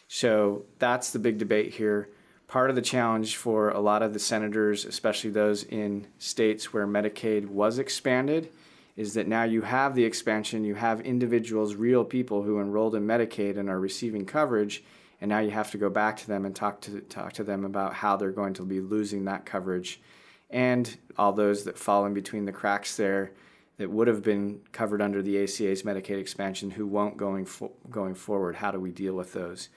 So 0.08 0.66
that's 0.78 1.10
the 1.10 1.18
big 1.18 1.38
debate 1.38 1.72
here. 1.72 2.10
Part 2.48 2.70
of 2.70 2.76
the 2.76 2.82
challenge 2.82 3.36
for 3.36 3.68
a 3.68 3.78
lot 3.78 4.02
of 4.02 4.14
the 4.14 4.18
senators, 4.18 4.86
especially 4.86 5.28
those 5.28 5.64
in 5.64 6.06
states 6.18 6.72
where 6.72 6.86
Medicaid 6.86 7.46
was 7.46 7.78
expanded, 7.78 8.48
is 8.96 9.12
that 9.14 9.28
now 9.28 9.44
you 9.44 9.60
have 9.62 9.94
the 9.94 10.04
expansion, 10.04 10.64
you 10.64 10.74
have 10.74 11.02
individuals, 11.02 11.74
real 11.74 12.04
people 12.04 12.42
who 12.42 12.58
enrolled 12.58 12.94
in 12.94 13.06
Medicaid 13.06 13.58
and 13.58 13.68
are 13.68 13.78
receiving 13.78 14.24
coverage, 14.24 14.82
and 15.20 15.28
now 15.28 15.40
you 15.40 15.50
have 15.50 15.70
to 15.72 15.78
go 15.78 15.90
back 15.90 16.16
to 16.16 16.26
them 16.26 16.46
and 16.46 16.56
talk 16.56 16.80
to 16.80 17.00
talk 17.02 17.34
to 17.34 17.44
them 17.44 17.66
about 17.66 17.92
how 17.92 18.16
they're 18.16 18.32
going 18.32 18.54
to 18.54 18.62
be 18.62 18.80
losing 18.80 19.26
that 19.26 19.44
coverage 19.44 20.00
and 20.48 20.96
all 21.18 21.32
those 21.32 21.64
that 21.64 21.78
fall 21.78 22.06
in 22.06 22.14
between 22.14 22.46
the 22.46 22.52
cracks 22.52 22.96
there 22.96 23.32
that 23.76 23.90
would 23.90 24.08
have 24.08 24.22
been 24.22 24.60
covered 24.72 25.02
under 25.02 25.22
the 25.22 25.36
ACA's 25.42 25.82
Medicaid 25.82 26.18
expansion 26.18 26.70
who 26.70 26.86
won't 26.86 27.18
going 27.18 27.44
fo- 27.44 27.72
going 27.90 28.14
forward. 28.14 28.56
How 28.56 28.70
do 28.70 28.80
we 28.80 28.90
deal 28.90 29.14
with 29.14 29.34
those? 29.34 29.68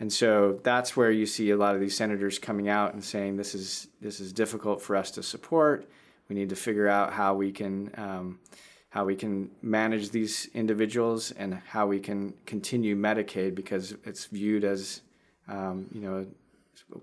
And 0.00 0.10
so 0.10 0.58
that's 0.64 0.96
where 0.96 1.10
you 1.10 1.26
see 1.26 1.50
a 1.50 1.56
lot 1.56 1.74
of 1.74 1.80
these 1.80 1.94
senators 1.94 2.38
coming 2.38 2.68
out 2.70 2.94
and 2.94 3.04
saying 3.04 3.36
this 3.36 3.54
is 3.54 3.88
this 4.00 4.18
is 4.18 4.32
difficult 4.32 4.80
for 4.80 4.96
us 4.96 5.10
to 5.12 5.22
support. 5.22 5.88
We 6.28 6.34
need 6.34 6.48
to 6.48 6.56
figure 6.56 6.88
out 6.88 7.12
how 7.12 7.34
we 7.34 7.52
can 7.52 7.92
um, 7.98 8.40
how 8.88 9.04
we 9.04 9.14
can 9.14 9.50
manage 9.60 10.10
these 10.10 10.48
individuals 10.54 11.32
and 11.32 11.54
how 11.54 11.86
we 11.86 12.00
can 12.00 12.32
continue 12.46 12.96
Medicaid 12.96 13.54
because 13.54 13.94
it's 14.04 14.24
viewed 14.24 14.64
as 14.64 15.02
um, 15.48 15.86
you 15.92 16.00
know 16.00 16.26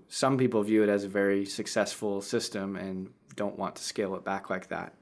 some 0.08 0.36
people 0.36 0.62
view 0.64 0.82
it 0.82 0.88
as 0.88 1.04
a 1.04 1.08
very 1.08 1.46
successful 1.46 2.20
system 2.20 2.74
and 2.74 3.10
don't 3.36 3.56
want 3.56 3.76
to 3.76 3.82
scale 3.82 4.16
it 4.16 4.24
back 4.24 4.50
like 4.50 4.68
that. 4.68 4.92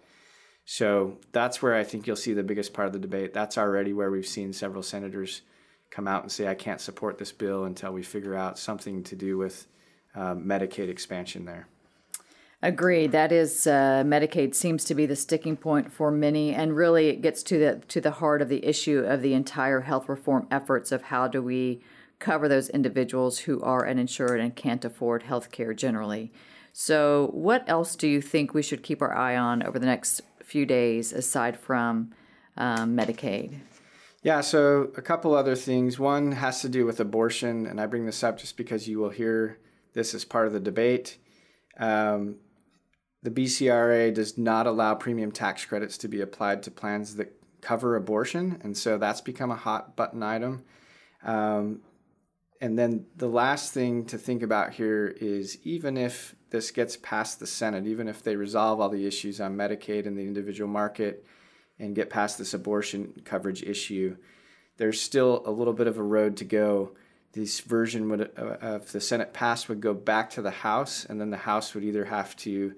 So 0.67 1.17
that's 1.33 1.63
where 1.63 1.75
I 1.75 1.83
think 1.83 2.07
you'll 2.07 2.17
see 2.17 2.35
the 2.35 2.43
biggest 2.43 2.75
part 2.75 2.89
of 2.89 2.93
the 2.93 2.99
debate. 2.99 3.33
That's 3.33 3.57
already 3.57 3.95
where 3.95 4.11
we've 4.11 4.27
seen 4.27 4.53
several 4.53 4.83
senators 4.83 5.41
come 5.91 6.09
out 6.09 6.23
and 6.23 6.31
say, 6.31 6.49
I 6.49 6.55
can't 6.55 6.81
support 6.81 7.19
this 7.19 7.33
bill 7.33 7.65
until 7.65 7.93
we 7.93 8.03
figure 8.03 8.35
out 8.35 8.59
something 8.59 9.03
to 9.05 9.17
do 9.17 9.39
with 9.39 9.67
uh, 10.15 10.35
Medicaid 10.35 10.89
expansion 10.89 11.45
there. 11.45 11.69
Agreed. 12.63 13.13
That 13.13 13.33
is 13.33 13.67
uh, 13.67 14.03
Medicaid 14.07 14.55
seems 14.55 14.85
to 14.87 14.95
be 14.95 15.05
the 15.05 15.15
sticking 15.15 15.57
point 15.57 15.93
for 15.93 16.11
many, 16.11 16.55
and 16.55 16.75
really 16.75 17.09
it 17.09 17.21
gets 17.21 17.43
to 17.45 17.59
the 17.59 17.83
to 17.89 18.01
the 18.01 18.13
heart 18.13 18.41
of 18.41 18.49
the 18.49 18.65
issue 18.65 19.01
of 19.01 19.21
the 19.21 19.35
entire 19.35 19.83
health 19.83 20.09
reform 20.09 20.49
efforts 20.51 20.91
of 20.91 21.03
how 21.03 21.29
do 21.29 21.43
we 21.43 21.83
cover 22.19 22.49
those 22.49 22.71
individuals 22.71 23.41
who 23.41 23.61
are 23.61 23.87
uninsured 23.87 24.41
and 24.41 24.57
can't 24.57 24.85
afford 24.85 25.25
health 25.25 25.51
care 25.51 25.75
generally. 25.75 26.33
So, 26.73 27.31
what 27.33 27.65
else 27.69 27.95
do 27.95 28.09
you 28.09 28.21
think 28.21 28.53
we 28.53 28.63
should 28.63 28.83
keep 28.83 29.03
our 29.03 29.15
eye 29.15 29.37
on 29.37 29.63
over 29.63 29.79
the 29.79 29.87
next 29.87 30.23
few 30.43 30.67
days 30.67 31.13
aside 31.13 31.59
from 31.59 32.13
um, 32.57 32.97
Medicaid? 32.97 33.61
Yeah, 34.27 34.41
so 34.41 34.91
a 34.97 35.03
couple 35.03 35.37
other 35.37 35.55
things. 35.55 36.01
One 36.01 36.33
has 36.33 36.61
to 36.63 36.69
do 36.69 36.85
with 36.85 36.99
abortion, 36.99 37.65
and 37.65 37.81
I 37.81 37.87
bring 37.87 38.07
this 38.07 38.25
up 38.25 38.39
just 38.39 38.57
because 38.57 38.89
you 38.89 38.99
will 38.99 39.11
hear 39.11 39.61
this 39.93 40.15
as 40.15 40.25
part 40.25 40.49
of 40.49 40.53
the 40.53 40.59
debate. 40.59 41.19
Um, 41.79 42.39
the 43.23 43.31
BCRA 43.31 44.13
does 44.13 44.37
not 44.37 44.67
allow 44.67 44.97
premium 44.97 45.31
tax 45.31 45.65
credits 45.65 45.97
to 45.99 46.09
be 46.09 46.23
applied 46.23 46.65
to 46.65 46.73
plans 46.73 47.15
that 47.15 47.41
cover 47.61 47.95
abortion, 47.95 48.59
and 48.65 48.77
so 48.77 48.99
that's 48.99 49.21
become 49.21 49.53
a 49.53 49.55
hot 49.55 49.95
button 49.95 50.25
item. 50.25 50.65
Um, 51.23 51.83
and 52.61 52.77
then 52.77 53.07
the 53.15 53.29
last 53.29 53.73
thing 53.73 54.07
to 54.07 54.19
think 54.19 54.43
about 54.43 54.73
here 54.73 55.07
is 55.21 55.57
even 55.63 55.97
if 55.97 56.35
this 56.51 56.73
gets 56.73 56.97
past 56.97 57.39
the 57.39 57.47
Senate, 57.47 57.87
even 57.87 58.09
if 58.09 58.25
they 58.25 58.35
resolve 58.35 58.81
all 58.81 58.89
the 58.89 59.07
issues 59.07 59.41
on 59.41 59.57
Medicaid 59.57 60.05
and 60.05 60.19
the 60.19 60.27
individual 60.27 60.69
market 60.69 61.25
and 61.79 61.95
get 61.95 62.11
past 62.11 62.39
this 62.39 62.55
abortion 62.55 63.13
coverage 63.25 63.63
issue, 63.63 64.17
there's 64.77 65.01
still 65.01 65.43
a 65.45 65.51
little 65.51 65.73
bit 65.73 65.87
of 65.87 65.99
a 65.99 66.03
road 66.03 66.37
to 66.39 66.45
go. 66.45 66.93
This 67.33 67.61
version 67.61 68.09
would, 68.09 68.31
uh, 68.39 68.77
if 68.77 68.93
the 68.93 69.01
Senate 69.01 69.33
passed, 69.33 69.69
would 69.69 69.81
go 69.81 69.95
back 69.95 70.31
to 70.31 70.43
the 70.43 70.51
House, 70.51 71.05
and 71.05 71.21
then 71.21 71.31
the 71.31 71.37
House 71.37 71.75
would 71.75 71.85
either 71.85 72.07
have 72.07 72.37
to 72.37 72.75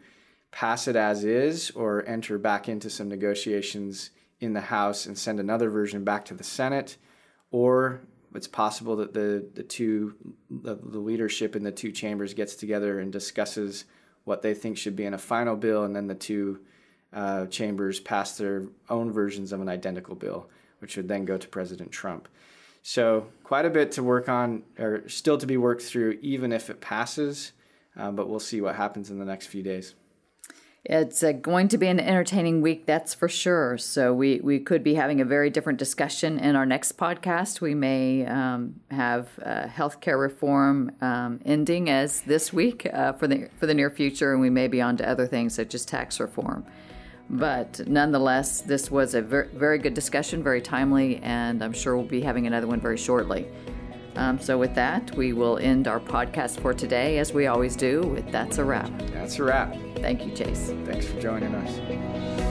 pass 0.51 0.89
it 0.89 0.97
as 0.97 1.25
is 1.25 1.71
or 1.73 2.05
enter 2.07 2.39
back 2.39 2.69
into 2.69 2.91
some 2.91 3.09
negotiations 3.09 4.11
in 4.41 4.53
the 4.53 4.61
House 4.61 5.07
and 5.07 5.19
send 5.19 5.41
another 5.41 5.71
version 5.71 6.05
back 6.05 6.25
to 6.27 6.35
the 6.35 6.45
Senate, 6.45 6.97
or 7.51 8.01
it's 8.35 8.49
possible 8.49 8.97
that 8.97 9.15
the 9.15 9.49
the 9.55 9.63
two 9.63 10.15
the, 10.51 10.77
the, 10.77 10.99
leadership 10.99 11.57
in 11.57 11.63
the 11.63 11.73
two 11.73 11.91
chambers 11.91 12.35
gets 12.35 12.55
together 12.55 13.01
and 13.01 13.13
discusses 13.13 13.85
what 14.25 14.43
they 14.43 14.55
think 14.55 14.77
should 14.77 14.97
be 14.97 15.07
in 15.07 15.15
a 15.15 15.19
final 15.19 15.57
bill, 15.57 15.85
and 15.85 15.97
then 15.97 16.07
the 16.07 16.15
two 16.15 16.61
uh, 17.13 17.47
chambers 17.47 18.01
pass 18.01 18.37
their 18.37 18.65
own 18.89 19.13
versions 19.13 19.53
of 19.53 19.61
an 19.61 19.69
identical 19.69 20.15
bill, 20.15 20.49
which 20.81 20.97
would 20.97 21.09
then 21.09 21.25
go 21.25 21.39
to 21.39 21.49
President 21.49 21.91
Trump. 21.91 22.29
So 22.83 23.27
quite 23.45 23.65
a 23.65 23.71
bit 23.71 23.93
to 23.93 24.03
work 24.03 24.29
on, 24.29 24.63
or 24.79 25.09
still 25.09 25.39
to 25.39 25.47
be 25.47 25.57
worked 25.57 25.83
through, 25.83 26.19
even 26.23 26.53
if 26.53 26.71
it 26.71 26.81
passes. 26.81 27.53
Uh, 27.97 28.13
but 28.13 28.29
we'll 28.29 28.41
see 28.41 28.61
what 28.61 28.77
happens 28.77 29.11
in 29.11 29.19
the 29.19 29.25
next 29.25 29.47
few 29.47 29.63
days. 29.63 29.95
It's 30.85 31.23
uh, 31.23 31.33
going 31.33 31.69
to 31.69 31.79
be 31.79 31.89
an 31.89 31.99
entertaining 31.99 32.63
week, 32.63 32.87
that's 32.87 33.13
for 33.13 33.29
sure. 33.29 33.77
So 33.77 34.15
we, 34.15 34.41
we 34.41 34.61
could 34.61 34.85
be 34.85 34.95
having 34.95 35.21
a 35.21 35.25
very 35.25 35.51
different 35.51 35.79
discussion 35.79 36.39
in 36.39 36.55
our 36.55 36.65
next 36.65 36.97
podcast. 36.97 37.61
We 37.61 37.75
may 37.75 38.25
um, 38.25 38.81
have 38.91 39.29
uh, 39.45 39.67
healthcare 39.67 40.19
reform 40.19 40.93
um, 41.01 41.41
ending 41.45 41.91
as 41.91 42.23
this 42.23 42.53
week 42.53 42.89
uh, 42.91 43.13
for 43.13 43.27
the 43.27 43.51
for 43.59 43.67
the 43.67 43.75
near 43.75 43.91
future, 43.91 44.33
and 44.33 44.41
we 44.41 44.51
may 44.51 44.69
be 44.69 44.81
on 44.81 44.97
to 44.99 45.09
other 45.09 45.27
things 45.27 45.55
such 45.55 45.75
as 45.75 45.85
tax 45.85 46.21
reform. 46.21 46.65
But 47.31 47.87
nonetheless, 47.87 48.63
this 48.63 48.91
was 48.91 49.15
a 49.15 49.21
very, 49.21 49.49
very 49.49 49.79
good 49.79 49.95
discussion, 49.95 50.43
very 50.43 50.63
timely, 50.63 51.19
and 51.19 51.63
I'm 51.63 51.73
sure 51.73 51.97
we'll 51.97 52.07
be 52.07 52.23
having 52.23 52.47
another 52.47 52.67
one 52.67 52.81
very 52.81 52.97
shortly. 52.97 53.47
Um, 54.17 54.41
so, 54.41 54.59
with 54.59 54.75
that, 54.75 55.15
we 55.17 55.33
will 55.33 55.59
end 55.59 55.87
our 55.87 56.01
podcast 56.01 56.61
for 56.61 56.75
today, 56.75 57.19
as 57.19 57.33
we 57.33 57.47
always 57.47 57.77
do, 57.77 58.01
with 58.03 58.31
That's 58.33 58.59
a 58.59 58.65
Wrap. 58.65 58.91
That's 59.13 59.39
a 59.39 59.45
Wrap. 59.45 59.77
Thank 59.97 60.25
you, 60.27 60.35
Chase. 60.35 60.73
Thanks 60.85 61.07
for 61.07 61.21
joining 61.21 61.55
us. 61.55 62.48